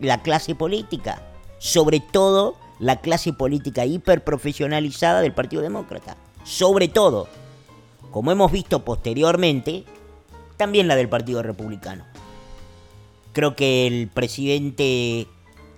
[0.00, 1.22] la clase política,
[1.60, 6.16] sobre todo la clase política hiperprofesionalizada del Partido Demócrata.
[6.42, 7.28] Sobre todo,
[8.10, 9.84] como hemos visto posteriormente,
[10.56, 12.09] también la del Partido Republicano.
[13.32, 15.26] Creo que el presidente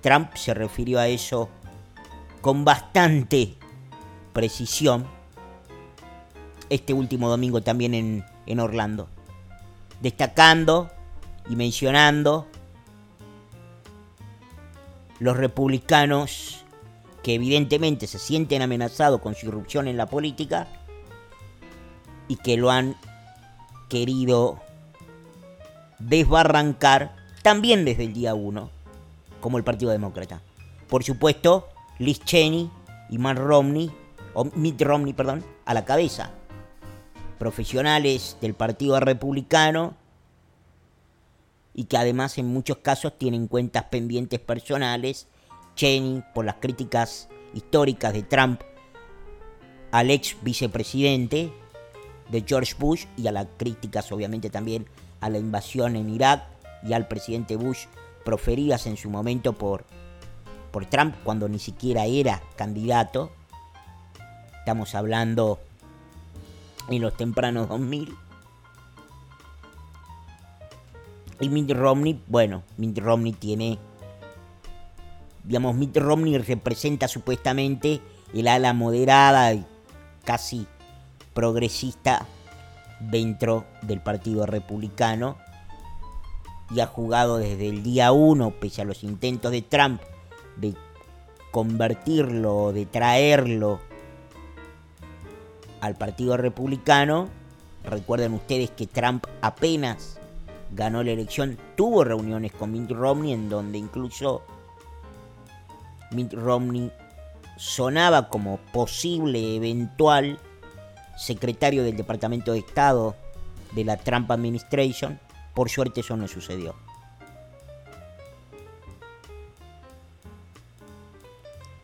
[0.00, 1.48] Trump se refirió a eso
[2.40, 3.54] con bastante
[4.32, 5.06] precisión
[6.70, 9.08] este último domingo también en, en Orlando,
[10.00, 10.90] destacando
[11.48, 12.46] y mencionando
[15.18, 16.64] los republicanos
[17.22, 20.66] que evidentemente se sienten amenazados con su irrupción en la política
[22.26, 22.96] y que lo han
[23.88, 24.58] querido
[25.98, 28.70] desbarrancar también desde el día 1,
[29.40, 30.40] como el Partido Demócrata.
[30.88, 32.70] Por supuesto, Liz Cheney
[33.10, 33.90] y Matt Romney,
[34.34, 36.30] o Mitt Romney, perdón, a la cabeza.
[37.38, 39.94] Profesionales del Partido Republicano
[41.74, 45.26] y que además en muchos casos tienen cuentas pendientes personales.
[45.74, 48.60] Cheney por las críticas históricas de Trump
[49.90, 51.52] al ex vicepresidente
[52.30, 54.86] de George Bush y a las críticas obviamente también
[55.20, 56.51] a la invasión en Irak
[56.82, 57.86] y al presidente Bush
[58.24, 59.84] proferidas en su momento por,
[60.70, 63.30] por Trump cuando ni siquiera era candidato.
[64.58, 65.58] Estamos hablando
[66.88, 68.14] en los tempranos 2000.
[71.40, 73.78] Y Mitt Romney, bueno, Mitt Romney tiene,
[75.42, 78.00] digamos, Mitt Romney representa supuestamente
[78.32, 79.66] el ala moderada y
[80.24, 80.68] casi
[81.34, 82.26] progresista
[83.00, 85.36] dentro del Partido Republicano
[86.74, 90.00] y ha jugado desde el día 1, pese a los intentos de Trump
[90.56, 90.74] de
[91.50, 93.80] convertirlo, de traerlo
[95.80, 97.28] al Partido Republicano.
[97.84, 100.18] Recuerden ustedes que Trump apenas
[100.70, 104.42] ganó la elección, tuvo reuniones con Mitt Romney en donde incluso
[106.12, 106.90] Mitt Romney
[107.56, 110.38] sonaba como posible, eventual
[111.16, 113.14] secretario del Departamento de Estado
[113.72, 115.20] de la Trump Administration.
[115.54, 116.74] Por suerte eso no sucedió.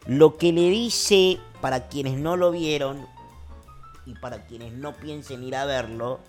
[0.07, 3.07] Lo que le dice, para quienes no lo vieron
[4.07, 6.21] y para quienes no piensen ir a verlo,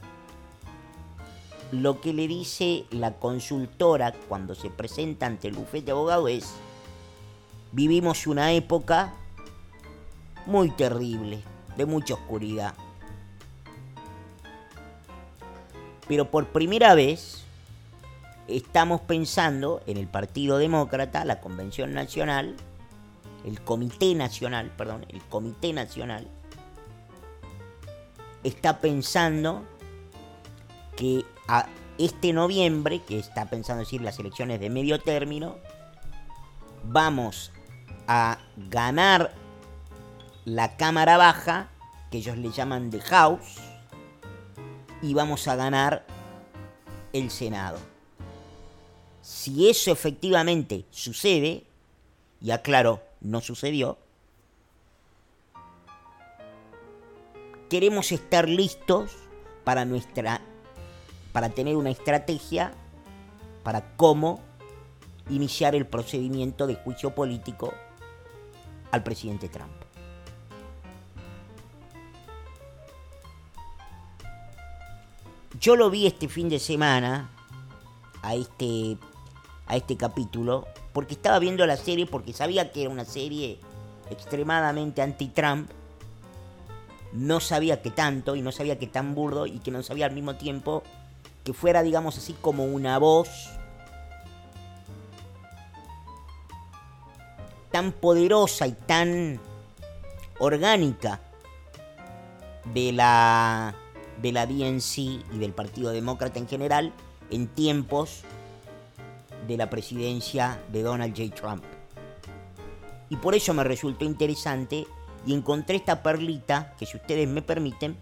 [1.72, 6.56] lo que le dice la consultora cuando se presenta ante el bufete de abogado es,
[7.72, 9.14] vivimos una época
[10.46, 11.42] muy terrible,
[11.78, 12.74] de mucha oscuridad.
[16.10, 17.44] Pero por primera vez
[18.48, 22.56] estamos pensando en el Partido Demócrata, la Convención Nacional,
[23.46, 26.28] el Comité Nacional, perdón, el Comité Nacional,
[28.44, 29.64] está pensando
[30.98, 31.24] que
[32.00, 35.58] este noviembre, que está pensando decir las elecciones de medio término,
[36.86, 37.52] vamos
[38.08, 39.32] a ganar
[40.46, 41.70] la Cámara Baja,
[42.10, 43.58] que ellos le llaman The House,
[45.02, 46.06] y vamos a ganar
[47.14, 47.80] el Senado.
[49.22, 51.64] Si eso efectivamente sucede,
[52.42, 53.98] y aclaro, no sucedió,
[57.70, 59.12] queremos estar listos
[59.64, 60.42] para nuestra
[61.32, 62.74] para tener una estrategia
[63.64, 64.40] para cómo
[65.30, 67.74] iniciar el procedimiento de juicio político
[68.92, 69.79] al presidente Trump.
[75.60, 77.30] Yo lo vi este fin de semana
[78.22, 78.98] a este,
[79.68, 83.60] a este capítulo porque estaba viendo la serie, porque sabía que era una serie
[84.10, 85.70] extremadamente anti-Trump,
[87.12, 90.14] no sabía que tanto y no sabía que tan burdo y que no sabía al
[90.14, 90.82] mismo tiempo
[91.44, 93.30] que fuera, digamos así, como una voz
[97.70, 99.42] tan poderosa y tan
[100.40, 101.20] orgánica
[102.74, 103.76] de la
[104.22, 106.94] de la DNC y del Partido Demócrata en general
[107.32, 108.22] en tiempos
[109.48, 111.34] de la presidencia de Donald J.
[111.36, 111.64] Trump.
[113.10, 114.86] Y por eso me resultó interesante
[115.26, 117.98] y encontré esta perlita que si ustedes me permiten,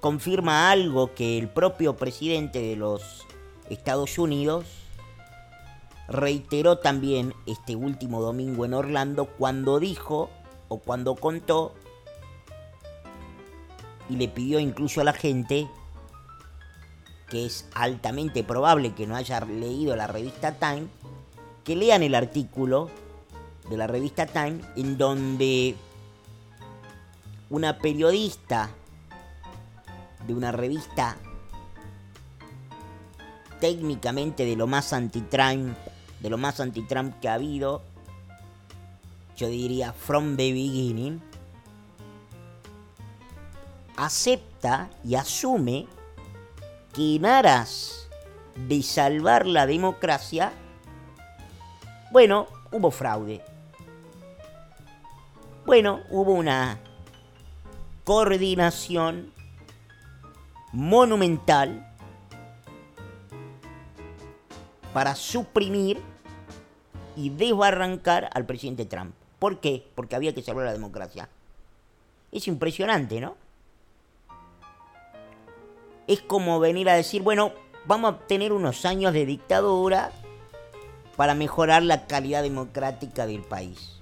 [0.00, 3.26] confirma algo que el propio presidente de los
[3.68, 4.66] Estados Unidos
[6.08, 10.30] reiteró también este último domingo en Orlando cuando dijo
[10.68, 11.74] o cuando contó
[14.08, 15.68] y le pidió incluso a la gente
[17.28, 20.86] que es altamente probable que no haya leído la revista Time,
[21.64, 22.88] que lean el artículo
[23.68, 25.74] de la revista Time en donde
[27.50, 28.70] una periodista
[30.26, 31.16] de una revista
[33.60, 35.76] técnicamente de lo más anti-Trump,
[36.20, 37.82] de lo más anti-Trump que ha habido,
[39.36, 41.20] yo diría from the beginning,
[43.96, 45.86] acepta y asume
[46.92, 48.08] que en aras
[48.54, 50.52] de salvar la democracia,
[52.10, 53.42] bueno, hubo fraude.
[55.64, 56.78] Bueno, hubo una
[58.04, 59.32] coordinación
[60.72, 61.92] monumental
[64.92, 66.00] para suprimir
[67.16, 69.14] y desbarrancar al presidente Trump.
[69.38, 69.86] ¿Por qué?
[69.94, 71.28] Porque había que salvar la democracia.
[72.30, 73.36] Es impresionante, ¿no?
[76.06, 77.52] Es como venir a decir, bueno,
[77.86, 80.12] vamos a tener unos años de dictadura
[81.16, 83.98] para mejorar la calidad democrática del país.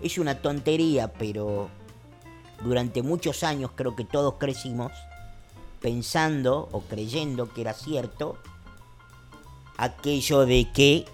[0.00, 1.68] Es una tontería, pero
[2.64, 4.92] durante muchos años creo que todos crecimos
[5.80, 8.36] pensando o creyendo que era cierto
[9.76, 11.04] aquello de que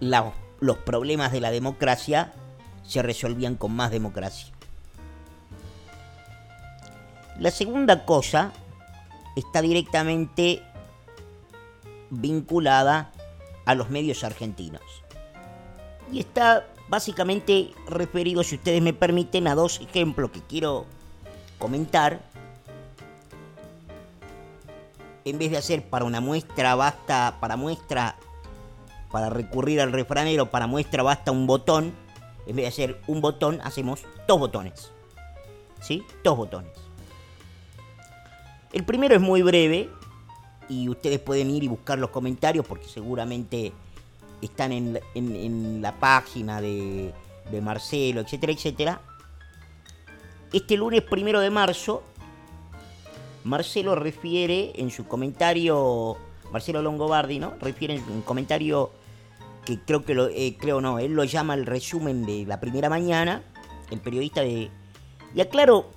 [0.00, 2.32] la los problemas de la democracia
[2.86, 4.52] se resolvían con más democracia.
[7.38, 8.52] La segunda cosa
[9.36, 10.62] está directamente
[12.10, 13.12] vinculada
[13.64, 14.82] a los medios argentinos.
[16.10, 20.86] Y está básicamente referido, si ustedes me permiten, a dos ejemplos que quiero
[21.58, 22.20] comentar.
[25.24, 28.16] En vez de hacer para una muestra basta, para muestra
[29.10, 31.94] para recurrir al refranero, para muestra basta un botón.
[32.46, 34.90] En vez de hacer un botón, hacemos dos botones.
[35.80, 36.02] ¿Sí?
[36.24, 36.72] Dos botones.
[38.72, 39.90] El primero es muy breve
[40.68, 43.72] y ustedes pueden ir y buscar los comentarios porque seguramente
[44.42, 47.12] están en, la página de,
[47.50, 49.00] de Marcelo, etcétera, etcétera.
[50.52, 52.02] Este lunes primero de marzo,
[53.44, 56.16] Marcelo refiere en su comentario
[56.52, 57.54] Marcelo Longobardi, ¿no?
[57.60, 58.90] Refiere un comentario
[59.64, 62.88] que creo que lo, eh, creo no, él lo llama el resumen de la primera
[62.88, 63.42] mañana,
[63.90, 64.70] el periodista de...
[65.34, 65.90] Y aclaro,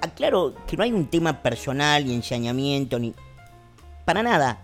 [0.00, 3.14] aclaro que no hay un tema personal y ensañamiento, ni...
[4.04, 4.58] Para nada.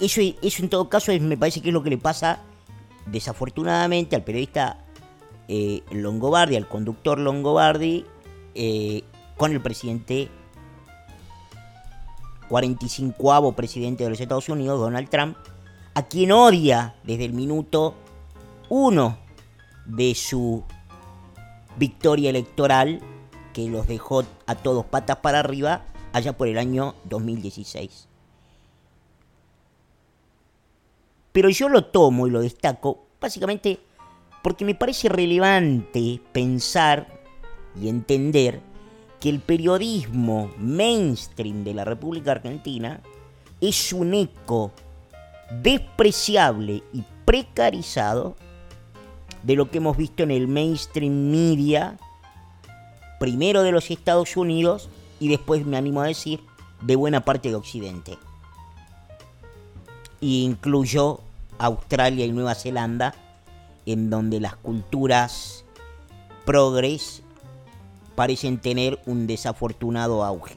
[0.00, 2.40] Eso, eso en todo caso me parece que es lo que le pasa
[3.06, 4.78] desafortunadamente al periodista
[5.48, 8.04] eh, Longobardi, al conductor Longobardi,
[8.54, 9.02] eh,
[9.36, 10.28] con el presidente
[12.48, 15.36] 45 presidente de los Estados Unidos, Donald Trump,
[15.94, 17.94] a quien odia desde el minuto
[18.68, 19.18] uno
[19.86, 20.62] de su
[21.76, 23.00] victoria electoral,
[23.52, 28.06] que los dejó a todos patas para arriba allá por el año 2016.
[31.32, 33.80] Pero yo lo tomo y lo destaco básicamente
[34.42, 37.06] porque me parece relevante pensar
[37.80, 38.60] y entender
[39.20, 43.00] que el periodismo mainstream de la República Argentina
[43.60, 44.72] es un eco
[45.62, 48.36] despreciable y precarizado
[49.42, 51.96] de lo que hemos visto en el mainstream media,
[53.18, 54.88] primero de los Estados Unidos
[55.20, 56.40] y después, me animo a decir,
[56.80, 58.18] de buena parte de Occidente.
[60.20, 61.20] Y incluyo
[61.58, 63.14] Australia y Nueva Zelanda,
[63.86, 65.64] en donde las culturas
[66.44, 67.22] progres
[68.18, 70.56] parecen tener un desafortunado auge.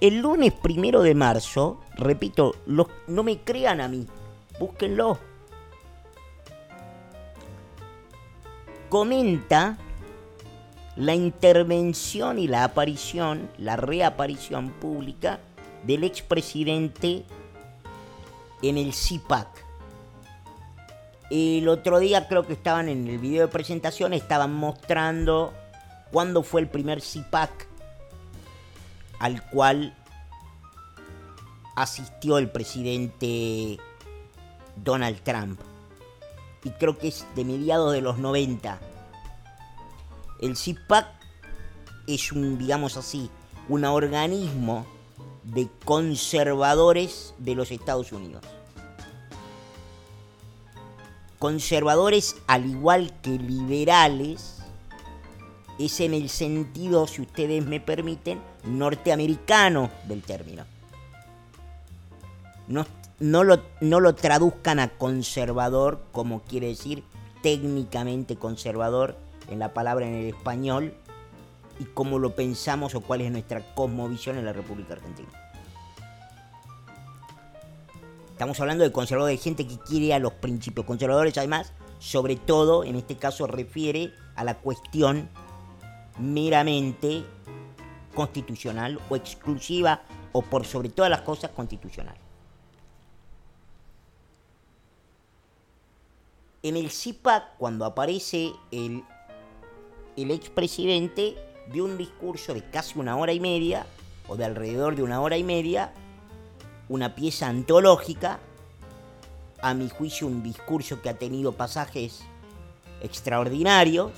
[0.00, 4.06] El lunes primero de marzo, repito, no me crean a mí,
[4.60, 5.18] búsquenlo.
[8.88, 9.76] comenta
[10.96, 15.40] la intervención y la aparición, la reaparición pública
[15.84, 17.24] del expresidente
[18.62, 19.65] en el CIPAC.
[21.30, 25.52] El otro día creo que estaban en el video de presentación, estaban mostrando
[26.12, 27.66] cuándo fue el primer CIPAC
[29.18, 29.96] al cual
[31.74, 33.78] asistió el presidente
[34.76, 35.60] Donald Trump.
[36.64, 38.78] Y creo que es de mediados de los 90.
[40.40, 41.06] El CIPAC
[42.06, 43.30] es un, digamos así,
[43.68, 44.86] un organismo
[45.44, 48.44] de conservadores de los Estados Unidos.
[51.38, 54.56] Conservadores al igual que liberales,
[55.78, 60.64] es en el sentido, si ustedes me permiten, norteamericano del término.
[62.68, 62.86] No,
[63.20, 67.04] no, lo, no lo traduzcan a conservador como quiere decir
[67.42, 69.16] técnicamente conservador
[69.50, 70.94] en la palabra en el español
[71.78, 75.28] y cómo lo pensamos o cuál es nuestra cosmovisión en la República Argentina.
[78.36, 82.84] Estamos hablando de conservadores, de gente que quiere a los principios conservadores, además, sobre todo,
[82.84, 85.30] en este caso, refiere a la cuestión
[86.18, 87.24] meramente
[88.14, 92.18] constitucional o exclusiva o por sobre todas las cosas constitucional.
[96.62, 99.02] En el CIPAC, cuando aparece el,
[100.18, 101.38] el expresidente,
[101.72, 103.86] dio un discurso de casi una hora y media,
[104.28, 105.94] o de alrededor de una hora y media,
[106.88, 108.38] una pieza antológica,
[109.62, 112.20] a mi juicio un discurso que ha tenido pasajes
[113.00, 114.12] extraordinarios,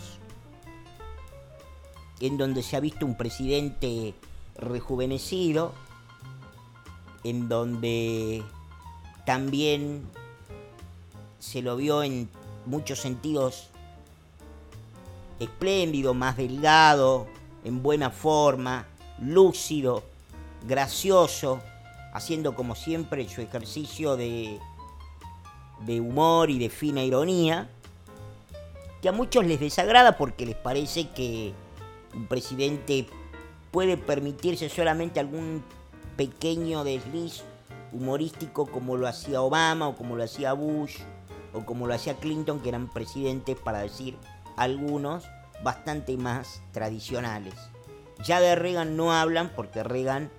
[2.20, 4.14] en donde se ha visto un presidente
[4.56, 5.72] rejuvenecido,
[7.24, 8.42] en donde
[9.24, 10.02] también
[11.38, 12.28] se lo vio en
[12.66, 13.68] muchos sentidos
[15.38, 17.26] espléndido, más delgado,
[17.64, 18.86] en buena forma,
[19.20, 20.02] lúcido,
[20.66, 21.60] gracioso,
[22.18, 24.58] haciendo como siempre su ejercicio de,
[25.80, 27.70] de humor y de fina ironía,
[29.00, 31.52] que a muchos les desagrada porque les parece que
[32.14, 33.06] un presidente
[33.70, 35.62] puede permitirse solamente algún
[36.16, 37.44] pequeño desliz
[37.92, 40.96] humorístico como lo hacía Obama o como lo hacía Bush
[41.52, 44.16] o como lo hacía Clinton, que eran presidentes, para decir
[44.56, 45.24] algunos,
[45.62, 47.54] bastante más tradicionales.
[48.24, 50.30] Ya de Reagan no hablan porque Reagan,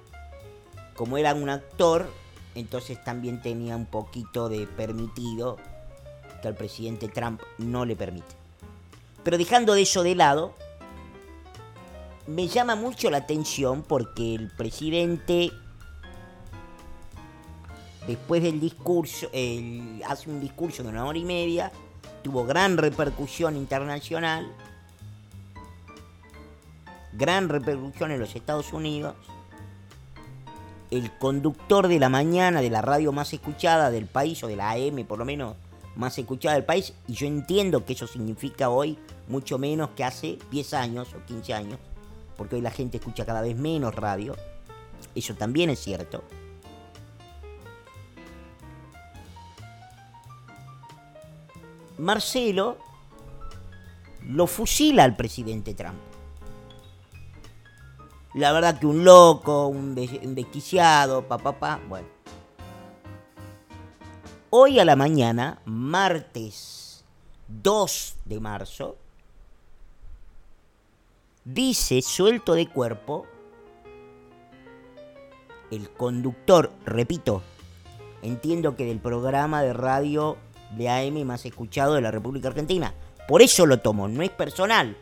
[0.99, 2.11] como era un actor,
[2.55, 5.55] entonces también tenía un poquito de permitido
[6.41, 8.35] que al presidente Trump no le permite.
[9.23, 10.55] Pero dejando de eso de lado,
[12.27, 15.53] me llama mucho la atención porque el presidente,
[18.05, 19.27] después del discurso,
[20.05, 21.71] hace un discurso de una hora y media,
[22.23, 24.53] tuvo gran repercusión internacional,
[27.13, 29.15] gran repercusión en los Estados Unidos.
[30.91, 34.71] El conductor de la mañana de la radio más escuchada del país, o de la
[34.71, 35.55] AM por lo menos
[35.95, 40.39] más escuchada del país, y yo entiendo que eso significa hoy mucho menos que hace
[40.51, 41.79] 10 años o 15 años,
[42.37, 44.35] porque hoy la gente escucha cada vez menos radio.
[45.13, 46.23] Eso también es cierto.
[51.97, 52.77] Marcelo
[54.25, 56.08] lo fusila al presidente Trump.
[58.33, 62.07] La verdad que un loco, un, desquiciado, papá, pa, bueno.
[64.51, 67.03] Hoy a la mañana, martes
[67.47, 68.97] 2 de marzo,
[71.43, 73.25] dice suelto de cuerpo
[75.71, 77.41] el conductor, repito,
[78.21, 80.37] entiendo que del programa de radio
[80.77, 82.93] de AM más escuchado de la República Argentina.
[83.27, 84.97] Por eso lo tomo, no es personal.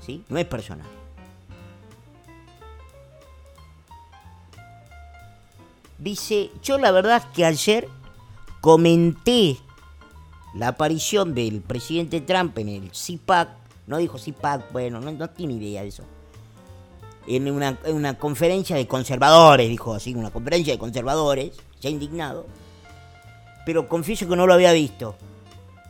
[0.00, 0.24] ¿Sí?
[0.28, 1.01] No es personal.
[6.02, 7.88] Dice, yo la verdad que ayer
[8.60, 9.56] comenté
[10.54, 15.82] la aparición del presidente Trump en el CIPAC no dijo CIPAC, bueno, no, tiene idea
[15.82, 16.04] de eso.
[17.26, 22.46] En una, en una, conferencia de conservadores, dijo así, una conferencia de conservadores, ya indignado.
[23.64, 25.16] Pero confieso que no lo había visto.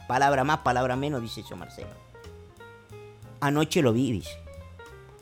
[0.09, 1.89] Palabra más, palabra menos, dice eso Marcelo.
[3.41, 4.37] Anoche lo vi, dice.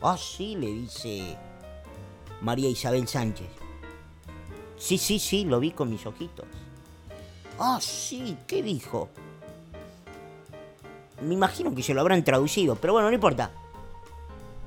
[0.03, 1.37] Ah, sí, le dice
[2.41, 3.60] María Isabel Sánchez.
[4.81, 6.47] Sí, sí, sí, lo vi con mis ojitos.
[7.59, 9.11] Ah, sí, ¿qué dijo?
[11.21, 13.51] Me imagino que se lo habrán traducido, pero bueno, no importa.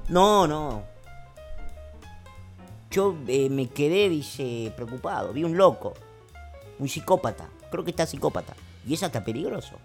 [0.08, 0.84] No, no.
[2.92, 5.34] Yo eh, me quedé, dice, preocupado.
[5.34, 5.96] Vi un loco.
[6.78, 7.50] Un psicópata.
[7.72, 8.54] Creo que está psicópata.
[8.86, 9.80] Y es hasta peligroso.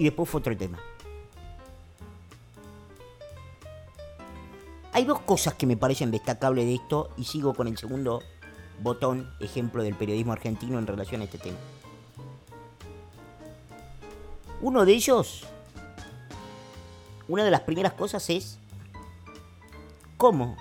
[0.00, 0.78] y después fue otro tema.
[4.92, 8.22] Hay dos cosas que me parecen destacables de esto y sigo con el segundo
[8.82, 11.58] botón, ejemplo del periodismo argentino en relación a este tema.
[14.60, 15.44] Uno de ellos,
[17.28, 18.58] una de las primeras cosas es
[20.16, 20.56] cómo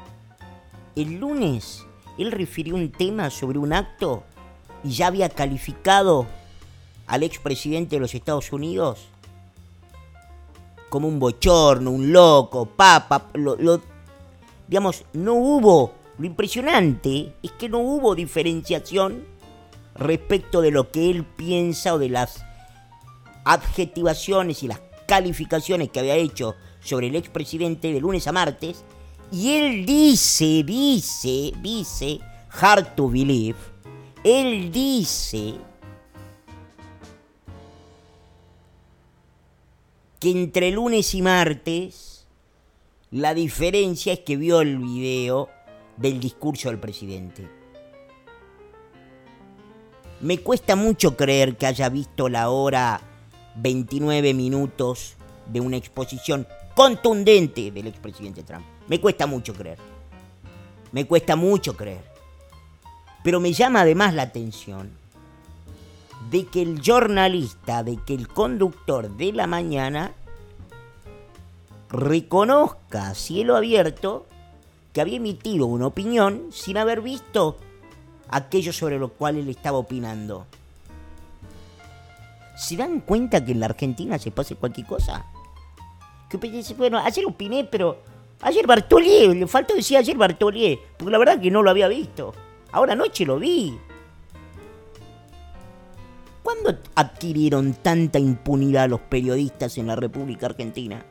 [0.96, 1.86] el lunes
[2.18, 4.24] él refirió un tema sobre un acto
[4.84, 6.28] y ya había calificado
[7.08, 9.08] al expresidente de los Estados Unidos
[10.90, 13.82] como un bochorno, un loco, papa, lo,
[14.70, 19.26] digamos, no hubo, lo impresionante es que no hubo diferenciación
[19.96, 22.46] respecto de lo que él piensa o de las
[23.46, 28.86] adjetivaciones y las calificaciones que había hecho sobre el expresidente de lunes a martes,
[29.32, 32.20] y él dice, dice, dice,
[32.62, 33.58] hard to believe,
[34.24, 35.56] él dice
[40.20, 42.19] que entre lunes y martes
[43.12, 45.50] la diferencia es que vio el video
[45.98, 47.48] del discurso del presidente.
[50.22, 53.02] Me cuesta mucho creer que haya visto la hora
[53.56, 55.16] 29 minutos
[55.48, 56.46] de una exposición
[56.76, 58.66] contundente del expresidente Trump.
[58.88, 59.78] Me cuesta mucho creer.
[60.92, 62.04] Me cuesta mucho creer.
[63.24, 64.92] Pero me llama además la atención
[66.30, 70.14] de que el jornalista, de que el conductor de la mañana
[71.90, 74.26] reconozca a cielo abierto
[74.94, 77.58] que había emitido una opinión sin haber visto
[78.30, 80.46] aquello sobre lo cual él estaba opinando.
[82.58, 85.26] ¿Se dan cuenta que en la Argentina se pasa cualquier cosa?
[86.30, 86.38] Que
[86.78, 88.00] bueno, ayer opiné, pero
[88.42, 92.34] ayer Bartolier, le faltó decir ayer Bartolier, porque la verdad que no lo había visto.
[92.72, 93.78] Ahora anoche lo vi.
[96.44, 101.04] ¿Cuándo adquirieron tanta impunidad los periodistas en la República Argentina?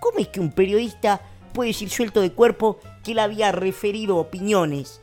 [0.00, 1.20] ¿Cómo es que un periodista
[1.52, 5.00] puede decir suelto de cuerpo que él había referido opiniones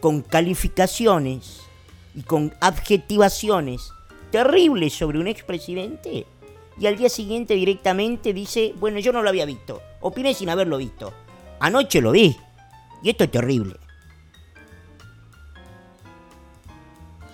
[0.00, 1.62] con calificaciones
[2.14, 3.90] y con adjetivaciones
[4.30, 6.26] terribles sobre un expresidente?
[6.78, 10.76] Y al día siguiente directamente dice, bueno, yo no lo había visto, opiné sin haberlo
[10.76, 11.12] visto.
[11.58, 12.36] Anoche lo vi.
[13.02, 13.76] Y esto es terrible.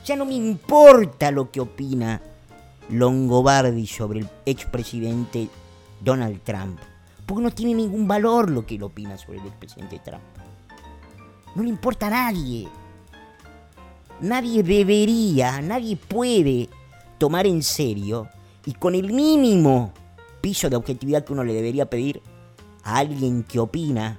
[0.04, 2.20] Ya no me importa lo que opina
[2.90, 5.48] Longobardi sobre el expresidente
[6.00, 6.80] Donald Trump.
[7.26, 10.22] Porque no tiene ningún valor lo que él opina sobre el expresidente Trump.
[11.54, 12.68] No le importa a nadie.
[14.20, 16.68] Nadie debería, nadie puede
[17.18, 18.28] tomar en serio
[18.64, 19.92] y con el mínimo
[20.40, 22.22] piso de objetividad que uno le debería pedir
[22.84, 24.18] a alguien que opina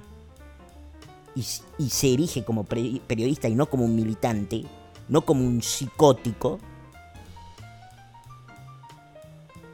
[1.34, 4.64] y, se erige como periodista y no como un militante,
[5.08, 6.58] no como un psicótico,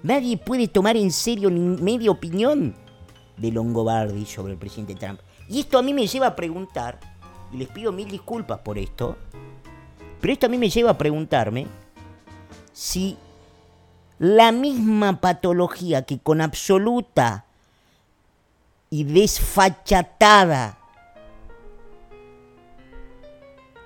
[0.02, 2.74] nadie puede tomar en serio ni media opinión
[3.40, 5.20] de Longobardi sobre el presidente Trump.
[5.48, 7.00] Y esto a mí me lleva a preguntar,
[7.52, 9.16] y les pido mil disculpas por esto,
[10.20, 11.66] pero esto a mí me lleva a preguntarme
[12.72, 13.16] si
[14.18, 17.46] la misma patología que con absoluta
[18.90, 20.78] y desfachatada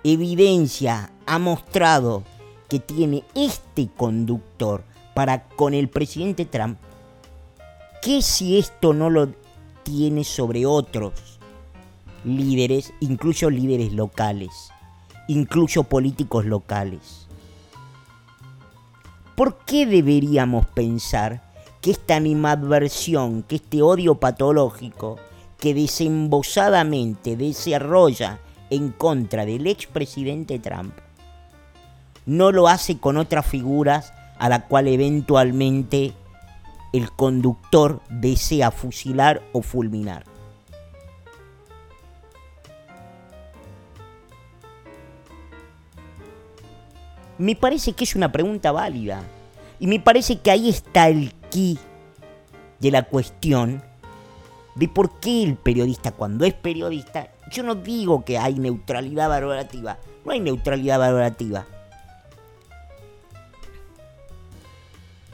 [0.02, 2.24] evidencia ha mostrado
[2.68, 4.82] que tiene este conductor
[5.14, 6.78] para con el presidente Trump,
[8.02, 9.28] ¿qué si esto no lo
[9.84, 11.38] tiene sobre otros
[12.24, 14.70] líderes, incluso líderes locales,
[15.28, 17.28] incluso políticos locales?
[19.36, 21.42] ¿Por qué deberíamos pensar
[21.80, 25.18] que esta animadversión, que este odio patológico
[25.58, 30.94] que desembosadamente desarrolla en contra del expresidente Trump,
[32.26, 36.14] no lo hace con otras figuras a la cual eventualmente
[36.94, 40.24] el conductor desea fusilar o fulminar.
[47.36, 49.24] Me parece que es una pregunta válida.
[49.80, 51.78] Y me parece que ahí está el quid
[52.78, 53.82] de la cuestión
[54.76, 59.98] de por qué el periodista, cuando es periodista, yo no digo que hay neutralidad valorativa,
[60.24, 61.66] no hay neutralidad valorativa.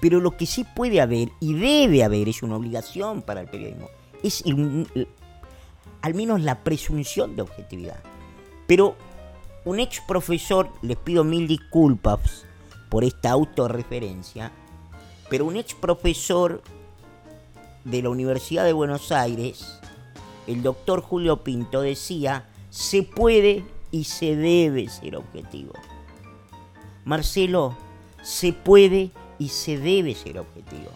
[0.00, 3.88] Pero lo que sí puede haber y debe haber es una obligación para el periodismo.
[4.22, 4.42] Es
[6.02, 8.00] al menos la presunción de objetividad.
[8.66, 8.96] Pero
[9.64, 12.46] un ex profesor, les pido mil disculpas
[12.88, 14.52] por esta autorreferencia,
[15.28, 16.62] pero un ex profesor
[17.84, 19.80] de la Universidad de Buenos Aires,
[20.46, 25.72] el doctor Julio Pinto, decía, se puede y se debe ser objetivo.
[27.04, 27.76] Marcelo,
[28.22, 29.10] se puede
[29.40, 30.90] y se debe ser objetivo.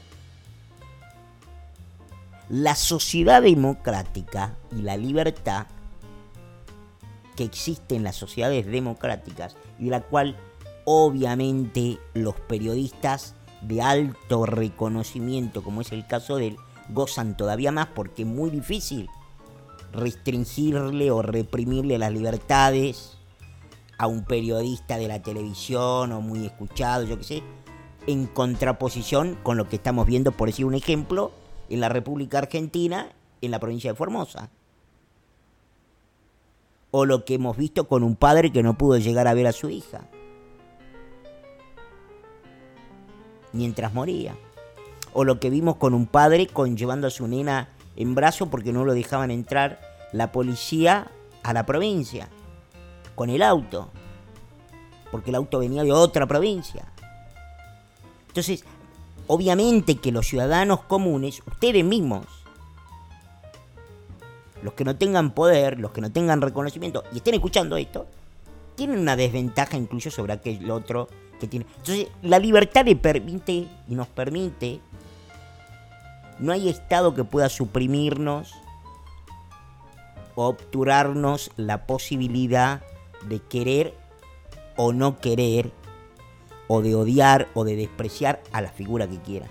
[2.49, 5.66] La sociedad democrática y la libertad
[7.34, 10.36] que existe en las sociedades democráticas y la cual
[10.84, 16.57] obviamente los periodistas de alto reconocimiento, como es el caso de él,
[16.90, 19.09] gozan todavía más porque es muy difícil
[19.90, 23.16] restringirle o reprimirle las libertades
[23.97, 27.42] a un periodista de la televisión o muy escuchado, yo qué sé,
[28.07, 31.32] en contraposición con lo que estamos viendo, por decir un ejemplo,
[31.68, 34.50] en la República Argentina, en la provincia de Formosa.
[36.90, 39.52] O lo que hemos visto con un padre que no pudo llegar a ver a
[39.52, 40.02] su hija.
[43.52, 44.36] Mientras moría.
[45.12, 48.72] O lo que vimos con un padre con llevando a su nena en brazo porque
[48.72, 49.80] no lo dejaban entrar
[50.12, 51.11] la policía
[51.42, 52.28] a la provincia.
[53.14, 53.90] Con el auto.
[55.11, 56.93] Porque el auto venía de otra provincia.
[58.35, 58.64] Entonces,
[59.28, 62.26] obviamente que los ciudadanos comunes, ustedes mismos,
[64.61, 68.09] los que no tengan poder, los que no tengan reconocimiento y estén escuchando esto,
[68.74, 71.07] tienen una desventaja incluso sobre aquel otro
[71.39, 71.64] que tiene.
[71.76, 74.80] Entonces, la libertad le permite y nos permite,
[76.41, 78.53] no hay Estado que pueda suprimirnos
[80.35, 82.82] o obturarnos la posibilidad
[83.28, 83.95] de querer
[84.74, 85.70] o no querer
[86.69, 89.47] o de odiar o de despreciar a la figura que quiera.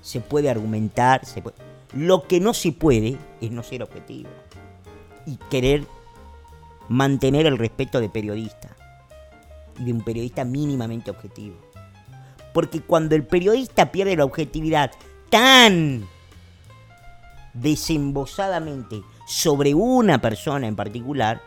[0.00, 1.56] Se puede argumentar, se puede...
[1.92, 4.30] lo que no se puede es no ser objetivo
[5.26, 5.86] y querer
[6.88, 8.76] mantener el respeto de periodista
[9.78, 11.56] y de un periodista mínimamente objetivo.
[12.52, 14.92] Porque cuando el periodista pierde la objetividad
[15.30, 16.06] tan
[17.54, 21.40] desembosadamente sobre una persona en particular,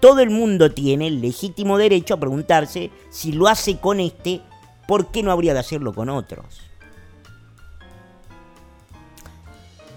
[0.00, 4.42] todo el mundo tiene el legítimo derecho a preguntarse si lo hace con este,
[4.86, 6.60] ¿por qué no habría de hacerlo con otros?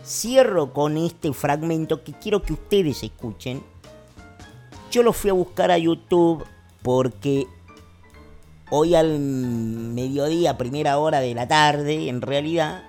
[0.06, 3.62] Cierro con este fragmento que quiero que ustedes escuchen.
[4.89, 6.45] Yo lo fui a buscar a YouTube
[6.82, 7.45] porque
[8.72, 12.84] hoy al mediodía, primera hora de la tarde, en realidad,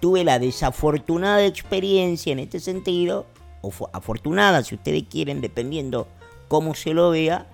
[0.00, 3.26] tuve la desafortunada experiencia en este sentido,
[3.60, 6.08] o afortunada si ustedes quieren, dependiendo
[6.50, 7.46] como se lo vea,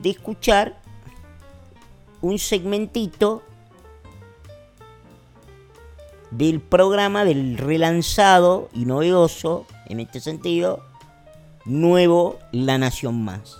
[0.00, 0.80] de escuchar
[2.22, 3.42] un segmentito
[6.30, 10.82] del programa del relanzado y novedoso, en este sentido,
[11.66, 13.58] nuevo La Nación Más.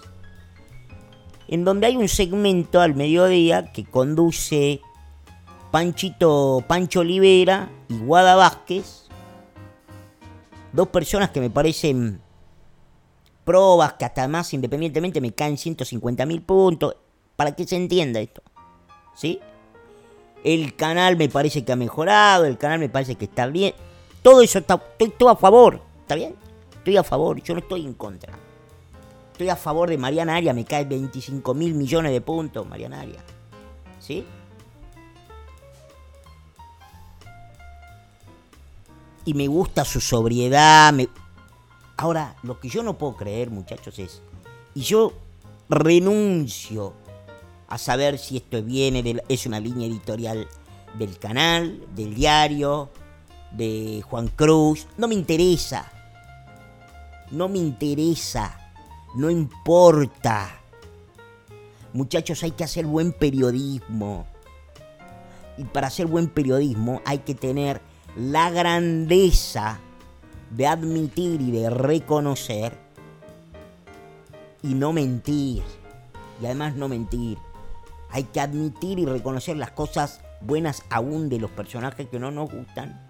[1.47, 4.81] En donde hay un segmento al mediodía que conduce
[5.71, 9.09] Panchito Pancho Olivera y Guada Vázquez,
[10.73, 12.23] dos personas que me parecen
[13.51, 16.95] probas que hasta más independientemente me caen 150 mil puntos.
[17.35, 18.43] Para que se entienda esto.
[19.17, 19.41] ¿Sí?
[20.45, 23.75] El canal me parece que ha mejorado, el canal me parece que está bien.
[24.23, 25.81] Todo eso está, estoy todo a favor.
[26.03, 26.37] ¿Está bien?
[26.77, 28.33] Estoy a favor, yo no estoy en contra.
[29.33, 33.19] Estoy a favor de Mariana Aria, me cae 25 mil millones de puntos, Mariana Aria.
[33.99, 34.25] ¿Sí?
[39.25, 41.09] Y me gusta su sobriedad, me,
[42.01, 44.23] Ahora, lo que yo no puedo creer, muchachos, es,
[44.75, 45.13] y yo
[45.69, 46.95] renuncio
[47.69, 50.49] a saber si esto viene es una línea editorial
[50.99, 52.89] del canal, del diario,
[53.51, 55.93] de Juan Cruz, no me interesa.
[57.33, 58.73] No me interesa.
[59.15, 60.59] No importa.
[61.93, 64.27] Muchachos, hay que hacer buen periodismo.
[65.59, 67.83] Y para hacer buen periodismo hay que tener
[68.17, 69.81] la grandeza
[70.51, 72.77] de admitir y de reconocer
[74.63, 75.63] y no mentir.
[76.41, 77.39] Y además no mentir.
[78.11, 82.51] Hay que admitir y reconocer las cosas buenas aún de los personajes que no nos
[82.51, 83.09] gustan.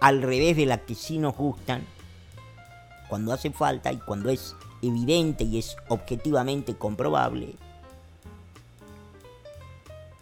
[0.00, 1.84] Al revés de las que sí nos gustan.
[3.08, 7.54] Cuando hace falta y cuando es evidente y es objetivamente comprobable.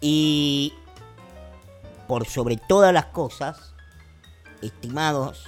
[0.01, 0.73] Y
[2.07, 3.72] por sobre todas las cosas,
[4.63, 5.45] estimados,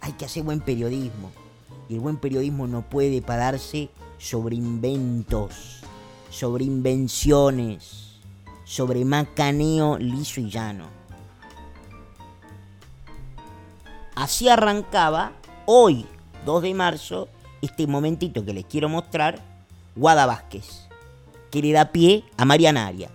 [0.00, 1.30] hay que hacer buen periodismo.
[1.88, 5.82] Y el buen periodismo no puede pararse sobre inventos,
[6.30, 8.20] sobre invenciones,
[8.64, 10.86] sobre macaneo liso y llano.
[14.14, 15.32] Así arrancaba
[15.66, 16.06] hoy,
[16.46, 17.28] 2 de marzo,
[17.60, 19.40] este momentito que les quiero mostrar,
[19.96, 20.88] Guada Vázquez,
[21.50, 23.10] que le da pie a Mariana Aria.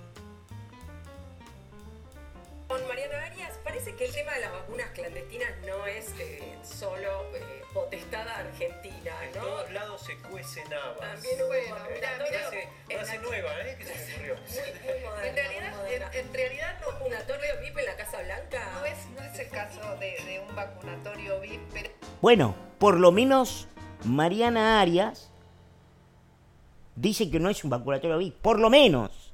[22.28, 23.70] Bueno, por lo menos
[24.04, 25.32] Mariana Arias
[26.98, 29.32] dice que no es un vacunatorio VIP, por lo menos.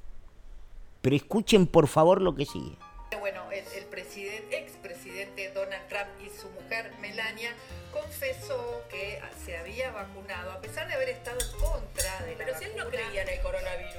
[1.02, 2.76] Pero escuchen por favor lo que sigue.
[3.18, 7.50] Bueno, el, el presidente, expresidente Donald Trump y su mujer Melania
[7.92, 12.58] confesó que se había vacunado a pesar de haber estado en contra de la Pero
[12.60, 13.94] si él no creía en el coronavirus.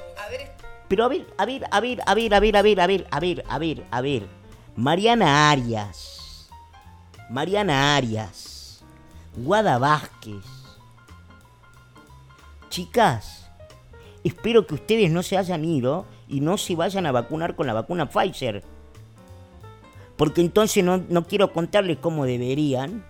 [0.87, 3.05] Pero a ver, a ver, a ver, a ver, a ver, a ver, a ver,
[3.11, 4.27] a ver, a ver, a ver.
[4.77, 6.47] Mariana Arias.
[7.29, 8.54] Mariana Arias.
[9.37, 10.01] Guada.
[12.69, 13.49] Chicas,
[14.23, 17.73] espero que ustedes no se hayan ido y no se vayan a vacunar con la
[17.73, 18.63] vacuna Pfizer.
[20.17, 23.03] Porque entonces no, no quiero contarles cómo deberían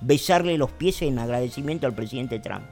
[0.00, 2.64] besarle los pies en agradecimiento al presidente Trump.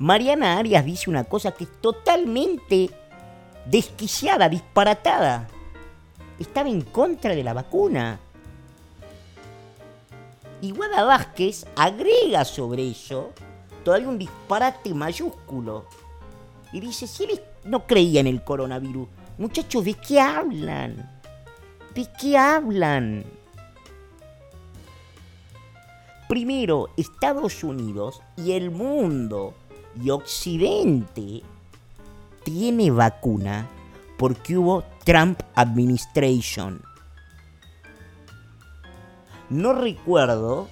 [0.00, 2.90] Mariana Arias dice una cosa que es totalmente
[3.64, 5.48] desquiciada, disparatada.
[6.44, 8.20] Estaba en contra de la vacuna.
[10.60, 13.32] Y Guada Vázquez agrega sobre eso
[13.82, 15.86] todavía un disparate mayúsculo.
[16.70, 21.10] Y dice, si él no creía en el coronavirus, muchachos, ¿de qué hablan?
[21.94, 23.24] ¿De qué hablan?
[26.28, 29.54] Primero, Estados Unidos y el mundo
[29.98, 31.42] y Occidente
[32.44, 33.66] tiene vacuna
[34.18, 36.82] porque hubo Trump Administration.
[39.50, 40.68] No recuerdo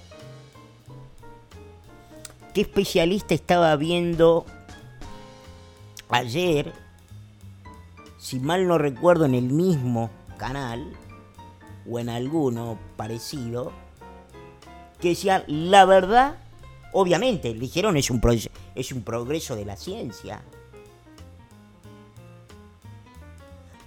[2.53, 4.45] qué especialista estaba viendo
[6.09, 6.73] ayer,
[8.17, 10.91] si mal no recuerdo en el mismo canal
[11.89, 13.71] o en alguno parecido,
[14.99, 16.37] que decía, la verdad,
[16.93, 18.21] obviamente, dijeron es un,
[18.75, 20.41] es un progreso de la ciencia.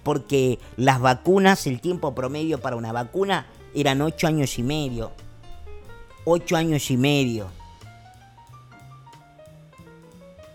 [0.07, 3.45] Porque las vacunas, el tiempo promedio para una vacuna
[3.75, 5.11] eran ocho años y medio.
[6.23, 7.49] Ocho años y medio.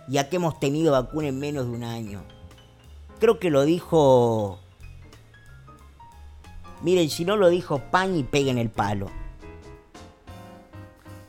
[0.09, 2.23] Ya que hemos tenido vacuna en menos de un año.
[3.21, 4.59] Creo que lo dijo...
[6.81, 9.11] Miren, si no lo dijo Pañ y peguen el palo.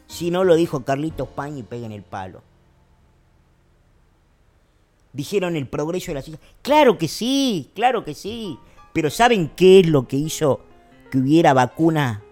[0.08, 2.42] Si no lo dijo Carlitos Pañ y peguen el palo.
[5.14, 6.46] Dijeron el progreso de la ciencia.
[6.62, 8.58] Claro que sí, claro que sí.
[8.94, 10.62] Pero ¿saben qué es lo que hizo
[11.12, 12.24] que hubiera vacuna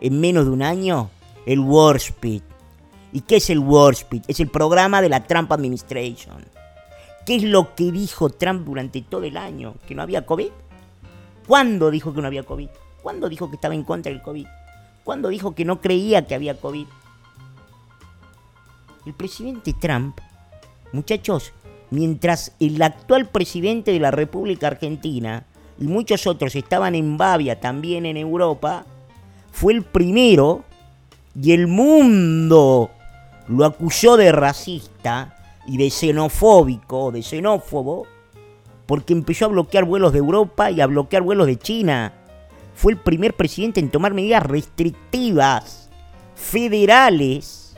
[0.00, 1.10] en menos de un año?
[1.46, 2.42] El Warp Speed.
[3.12, 4.22] ¿Y qué es el Warp Speed?
[4.28, 6.44] Es el programa de la Trump Administration.
[7.26, 9.74] ¿Qué es lo que dijo Trump durante todo el año?
[9.86, 10.50] ¿Que no había COVID?
[11.46, 12.68] ¿Cuándo dijo que no había COVID?
[13.02, 14.46] ¿Cuándo dijo que estaba en contra del COVID?
[15.04, 16.86] ¿Cuándo dijo que no creía que había COVID?
[19.06, 20.18] El presidente Trump,
[20.92, 21.52] muchachos,
[21.90, 25.44] mientras el actual presidente de la República Argentina
[25.78, 28.84] y muchos otros estaban en Bavia, también en Europa,
[29.50, 30.64] fue el primero
[31.40, 32.90] y el mundo
[33.48, 35.36] lo acusó de racista
[35.66, 38.06] y de xenofóbico, de xenófobo,
[38.86, 42.12] porque empezó a bloquear vuelos de Europa y a bloquear vuelos de China.
[42.74, 45.90] Fue el primer presidente en tomar medidas restrictivas,
[46.34, 47.76] federales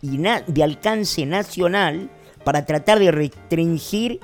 [0.00, 2.10] y de alcance nacional
[2.44, 4.20] para tratar de restringir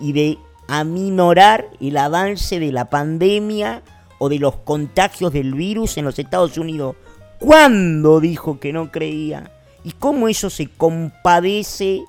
[0.00, 3.82] y de aminorar el avance de la pandemia
[4.18, 6.96] o de los contagios del virus en los Estados Unidos.
[7.38, 9.50] ¿Cuándo dijo que no creía?
[9.84, 12.04] ¿Y cómo eso se compadece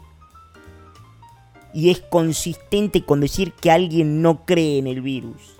[1.73, 5.55] y es consistente con decir que alguien no cree en el virus?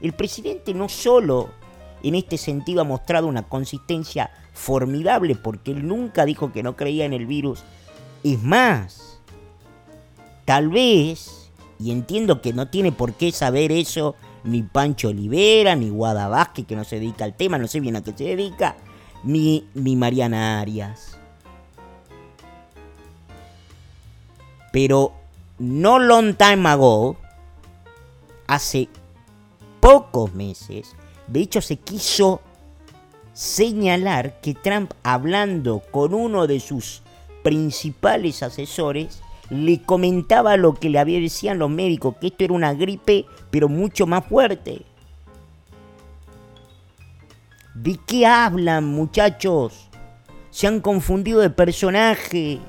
[0.00, 1.50] El presidente no solo
[2.02, 7.04] en este sentido ha mostrado una consistencia formidable porque él nunca dijo que no creía
[7.04, 7.62] en el virus.
[8.24, 9.11] Es más,
[10.44, 14.14] tal vez, y entiendo que no tiene por qué saber eso
[14.44, 18.02] ni Pancho Olivera, ni Guada que no se dedica al tema, no sé bien a
[18.02, 18.76] qué se dedica,
[19.24, 21.18] ni, ni Mariana Arias.
[24.72, 25.12] Pero
[25.58, 27.16] no long time ago,
[28.46, 28.88] hace
[29.80, 30.94] pocos meses,
[31.26, 32.40] de hecho se quiso
[33.32, 37.02] señalar que Trump, hablando con uno de sus
[37.42, 39.21] principales asesores,
[39.52, 43.68] le comentaba lo que le había decían los médicos, que esto era una gripe, pero
[43.68, 44.80] mucho más fuerte.
[47.74, 49.90] ¿De qué hablan, muchachos?
[50.48, 52.60] Se han confundido de personaje.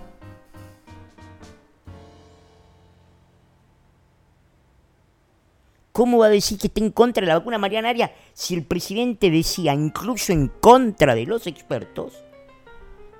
[5.93, 8.63] ¿Cómo va a decir que está en contra de la vacuna Mariana Arias si el
[8.65, 12.13] presidente decía, incluso en contra de los expertos,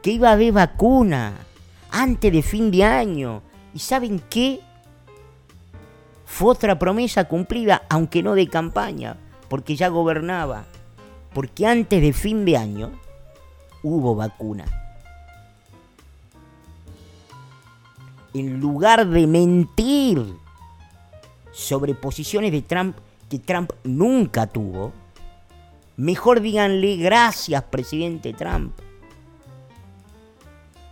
[0.02, 1.38] que iba a haber vacuna
[1.92, 3.53] antes de fin de año?
[3.74, 4.60] ¿Y saben qué?
[6.26, 9.18] Fue otra promesa cumplida, aunque no de campaña,
[9.50, 10.66] porque ya gobernaba,
[11.34, 12.92] porque antes de fin de año
[13.84, 14.66] hubo vacuna.
[18.34, 20.24] En lugar de mentir
[21.52, 22.98] sobre posiciones de Trump
[23.30, 24.92] que Trump nunca tuvo,
[25.98, 28.74] mejor díganle gracias, presidente Trump,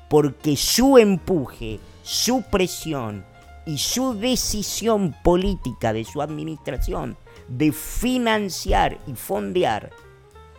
[0.08, 3.26] porque su empuje, su presión
[3.66, 9.92] y su decisión política de su administración de financiar y fondear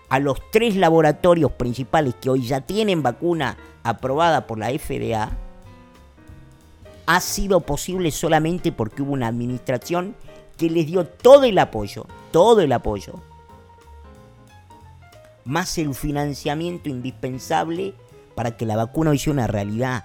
[0.09, 5.31] a los tres laboratorios principales que hoy ya tienen vacuna aprobada por la FDA,
[7.07, 10.15] ha sido posible solamente porque hubo una administración
[10.57, 13.15] que les dio todo el apoyo, todo el apoyo,
[15.45, 17.95] más el financiamiento indispensable
[18.35, 20.05] para que la vacuna hoy sea una realidad.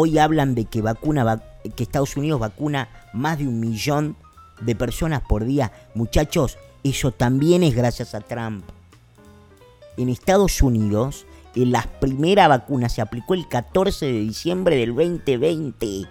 [0.00, 1.42] Hoy hablan de que, vacuna,
[1.76, 4.14] Estados Unidos vacuna más de un millón
[4.60, 5.72] de personas por día.
[5.96, 8.62] Muchachos, eso también es gracias a Trump.
[9.96, 11.26] En Estados Unidos,
[11.56, 16.06] en las primeras vacunas se aplicó el 14 de diciembre del 2020.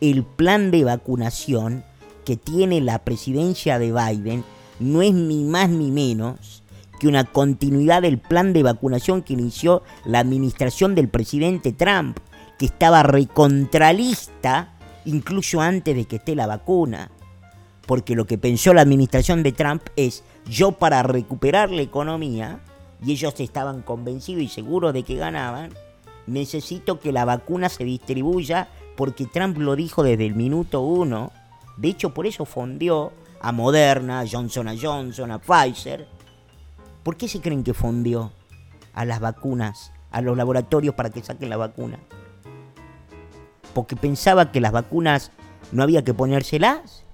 [0.00, 1.84] El plan de vacunación
[2.24, 4.42] que tiene la presidencia de Biden
[4.80, 6.62] no es ni más ni menos
[6.98, 12.18] que una continuidad del plan de vacunación que inició la administración del presidente Trump,
[12.58, 14.72] que estaba recontralista
[15.04, 17.10] incluso antes de que esté la vacuna.
[17.86, 22.60] Porque lo que pensó la administración de Trump es, yo para recuperar la economía,
[23.04, 25.70] y ellos estaban convencidos y seguros de que ganaban,
[26.26, 31.30] necesito que la vacuna se distribuya porque Trump lo dijo desde el minuto uno.
[31.76, 36.08] De hecho, por eso fondió a Moderna, a Johnson Johnson, a Pfizer.
[37.06, 38.32] ¿Por qué se creen que fondió
[38.92, 42.00] a las vacunas, a los laboratorios para que saquen la vacuna?
[43.76, 45.32] porque pensaba que las vacunas
[45.70, 47.04] no había que ponérselas.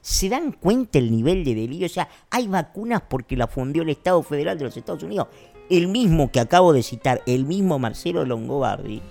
[0.00, 1.84] ¿Se dan cuenta el nivel de delirio?
[1.84, 5.28] O sea, hay vacunas porque la fundió el Estado Federal de los Estados Unidos.
[5.68, 9.02] El mismo que acabo de citar, el mismo Marcelo Longobardi,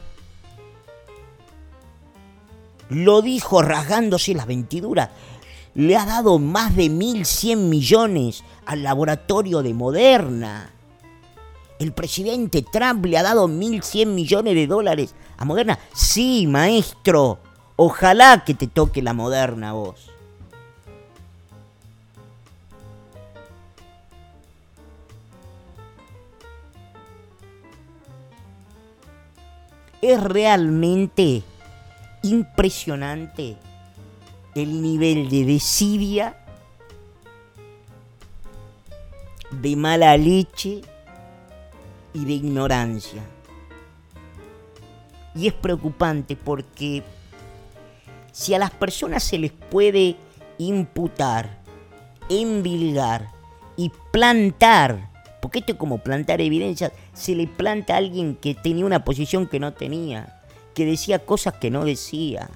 [2.90, 5.12] lo dijo rasgándose las ventiduras.
[5.78, 10.72] Le ha dado más de 1.100 millones al laboratorio de Moderna.
[11.78, 15.78] El presidente Trump le ha dado 1.100 millones de dólares a Moderna.
[15.94, 17.38] Sí, maestro.
[17.76, 20.10] Ojalá que te toque la Moderna vos.
[30.02, 31.44] Es realmente
[32.24, 33.58] impresionante
[34.62, 36.38] el nivel de desidia,
[39.52, 40.82] de mala leche,
[42.18, 43.24] y de ignorancia.
[45.36, 47.04] Y es preocupante porque
[48.32, 50.16] si a las personas se les puede
[50.58, 51.62] imputar,
[52.30, 53.30] envilgar
[53.76, 58.86] y plantar, porque esto es como plantar evidencias, se le planta a alguien que tenía
[58.86, 60.42] una posición que no tenía,
[60.74, 62.50] que decía cosas que no decía,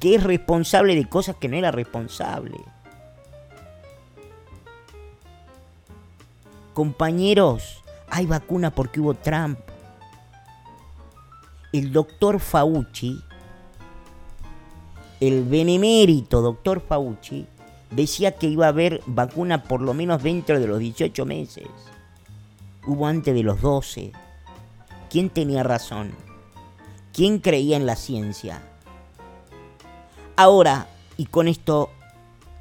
[0.00, 2.58] que es responsable de cosas que no era responsable.
[6.74, 9.58] Compañeros, hay vacuna porque hubo Trump.
[11.72, 13.20] El doctor Fauci,
[15.20, 17.46] el benemérito doctor Fauci,
[17.90, 21.66] decía que iba a haber vacuna por lo menos dentro de los 18 meses.
[22.86, 24.12] Hubo antes de los 12.
[25.10, 26.12] ¿Quién tenía razón?
[27.12, 28.62] ¿Quién creía en la ciencia?
[30.40, 30.86] Ahora,
[31.16, 31.90] y con esto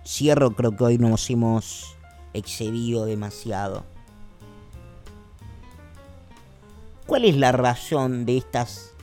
[0.04, 1.96] cierro, creo que hoy nos hemos
[2.34, 3.84] excedido demasiado.
[7.06, 8.96] ¿Cuál es la razón de estas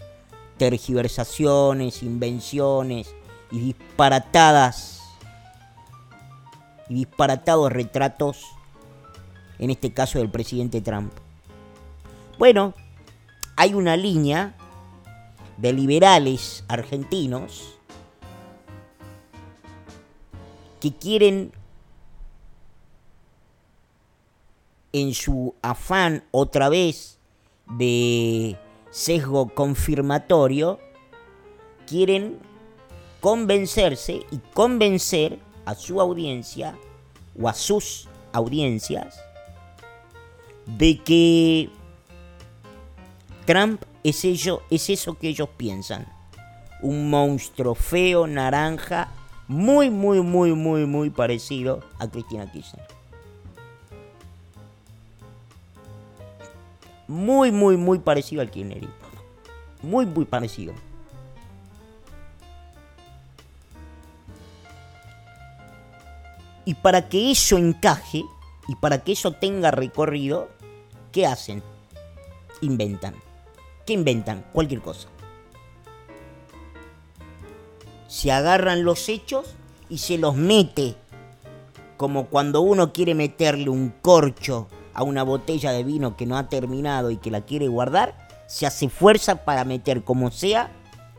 [0.57, 3.15] tergiversaciones, invenciones
[3.53, 5.03] y disparatadas
[6.89, 8.45] y disparatados retratos,
[9.61, 11.13] en este caso del presidente Trump?
[12.41, 12.75] Bueno,
[13.55, 14.57] hay una línea
[15.59, 17.74] de liberales argentinos
[20.85, 21.51] que quieren
[24.93, 27.19] en su afán otra vez
[27.71, 28.59] de
[28.91, 30.79] sesgo confirmatorio,
[31.87, 32.39] quieren
[33.23, 36.77] convencerse y convencer a su audiencia
[37.41, 39.19] o a sus audiencias
[40.67, 41.71] de que
[43.47, 46.07] Trump es, ello, es eso que ellos piensan.
[46.83, 49.11] Un monstruo feo, naranja,
[49.49, 52.95] muy, muy, muy, muy, muy parecido a Cristina Kirchner.
[57.07, 58.95] muy, muy, muy parecido al kirchnerismo.
[59.83, 60.75] Muy, muy parecido.
[66.65, 68.23] Y para que eso encaje
[68.69, 70.49] y para que eso tenga recorrido,
[71.13, 71.63] ¿qué hacen?
[72.63, 73.15] Inventan.
[73.85, 74.45] ¿Qué inventan?
[74.53, 75.09] Cualquier cosa.
[78.15, 79.57] Se agarran los hechos
[79.89, 80.95] y se los mete.
[81.97, 86.49] Como cuando uno quiere meterle un corcho a una botella de vino que no ha
[86.49, 88.15] terminado y que la quiere guardar,
[88.47, 90.71] se hace fuerza para meter como sea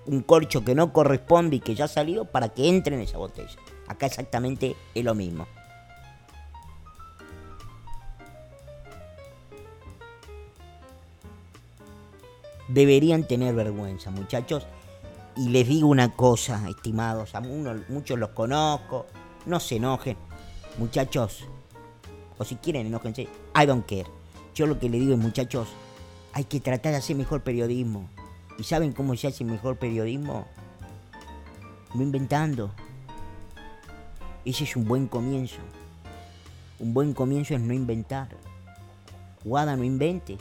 [0.05, 3.17] un corcho que no corresponde y que ya ha salido para que entre en esa
[3.17, 3.57] botella.
[3.89, 5.47] Acá exactamente es lo mismo.
[12.69, 14.65] Deberían tener vergüenza, muchachos.
[15.37, 19.05] Y les digo una cosa, estimados, a muchos los conozco,
[19.45, 20.17] no se enojen.
[20.77, 21.45] Muchachos,
[22.37, 23.23] o si quieren, enojense.
[23.55, 24.07] I don't care.
[24.53, 25.67] Yo lo que le digo es, muchachos,
[26.31, 28.09] hay que tratar de hacer mejor periodismo.
[28.57, 30.45] ¿Y saben cómo se hace mejor periodismo?
[31.93, 32.71] No inventando.
[34.45, 35.57] Ese es un buen comienzo.
[36.79, 38.29] Un buen comienzo es no inventar.
[39.43, 40.39] Guada, no inventes.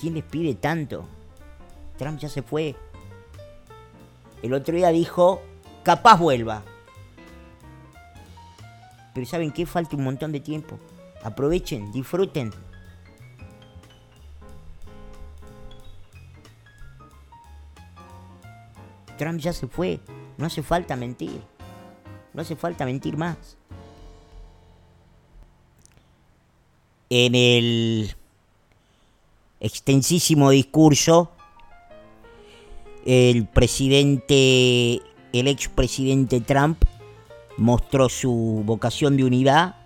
[0.00, 1.04] ¿Quién les pide tanto?
[1.96, 2.74] Trump ya se fue.
[4.42, 5.42] El otro día dijo,
[5.82, 6.62] capaz vuelva.
[9.14, 9.64] Pero ¿saben qué?
[9.64, 10.78] Falta un montón de tiempo.
[11.22, 12.52] Aprovechen, disfruten.
[19.16, 20.00] Trump ya se fue.
[20.36, 21.40] No hace falta mentir.
[22.32, 23.56] No hace falta mentir más.
[27.08, 28.16] En el
[29.60, 31.30] extensísimo discurso,
[33.04, 35.00] el presidente,
[35.32, 36.82] el expresidente Trump,
[37.56, 39.76] mostró su vocación de unidad,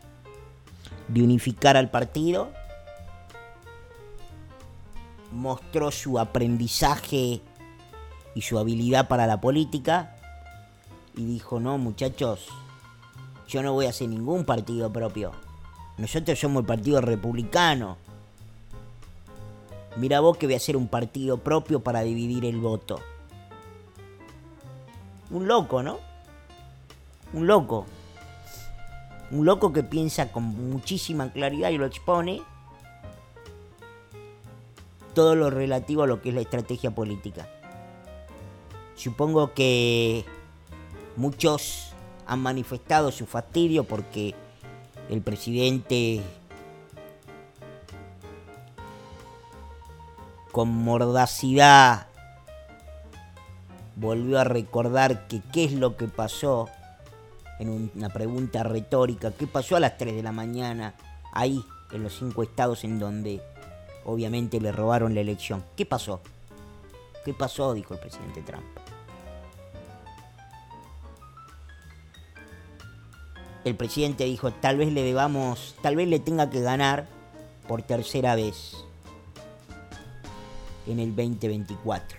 [1.08, 2.50] de unificar al partido,
[5.32, 7.40] mostró su aprendizaje
[8.34, 10.16] y su habilidad para la política
[11.16, 12.46] y dijo, no muchachos,
[13.48, 15.32] yo no voy a hacer ningún partido propio.
[15.96, 17.96] Nosotros somos el Partido Republicano.
[19.98, 23.00] Mira vos que voy a hacer un partido propio para dividir el voto.
[25.30, 25.98] Un loco, ¿no?
[27.32, 27.84] Un loco.
[29.32, 32.42] Un loco que piensa con muchísima claridad y lo expone
[35.14, 37.48] todo lo relativo a lo que es la estrategia política.
[38.94, 40.24] Supongo que
[41.16, 41.92] muchos
[42.24, 44.36] han manifestado su fastidio porque
[45.10, 46.22] el presidente
[50.58, 52.08] con mordacidad
[53.94, 56.68] volvió a recordar que qué es lo que pasó
[57.60, 60.94] en una pregunta retórica, qué pasó a las 3 de la mañana
[61.32, 63.40] ahí en los cinco estados en donde
[64.04, 65.62] obviamente le robaron la elección.
[65.76, 66.22] ¿Qué pasó?
[67.24, 67.72] ¿Qué pasó?
[67.72, 68.66] dijo el presidente Trump.
[73.64, 77.06] el presidente dijo, tal vez le debamos, tal vez le tenga que ganar
[77.68, 78.87] por tercera vez
[80.88, 82.18] en el 2024.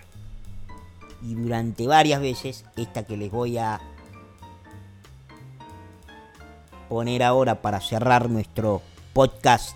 [1.23, 3.81] Y durante varias veces, esta que les voy a
[6.87, 8.81] poner ahora para cerrar nuestro
[9.13, 9.75] podcast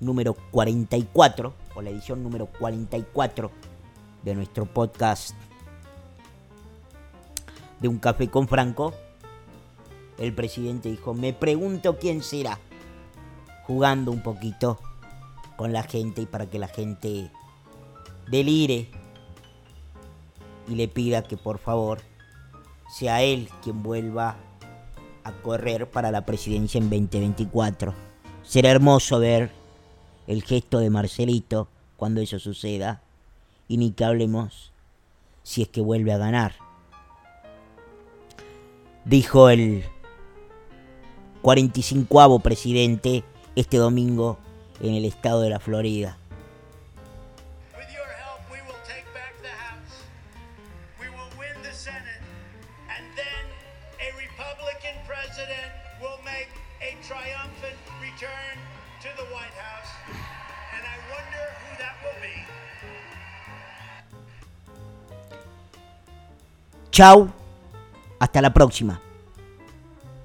[0.00, 3.50] número 44, o la edición número 44
[4.22, 5.34] de nuestro podcast
[7.80, 8.92] de Un Café con Franco,
[10.18, 12.58] el presidente dijo, me pregunto quién será,
[13.66, 14.78] jugando un poquito
[15.56, 17.30] con la gente y para que la gente
[18.30, 18.88] delire
[20.68, 22.00] y le pida que por favor
[22.90, 24.36] sea él quien vuelva
[25.24, 27.94] a correr para la presidencia en 2024.
[28.42, 29.50] Será hermoso ver
[30.26, 33.02] el gesto de Marcelito cuando eso suceda
[33.68, 34.72] y ni que hablemos
[35.42, 36.54] si es que vuelve a ganar.
[39.04, 39.84] Dijo el
[41.42, 43.24] 45 presidente
[43.56, 44.38] este domingo
[44.80, 46.19] en el estado de la Florida.
[66.90, 67.28] Chau,
[68.18, 69.00] hasta la próxima.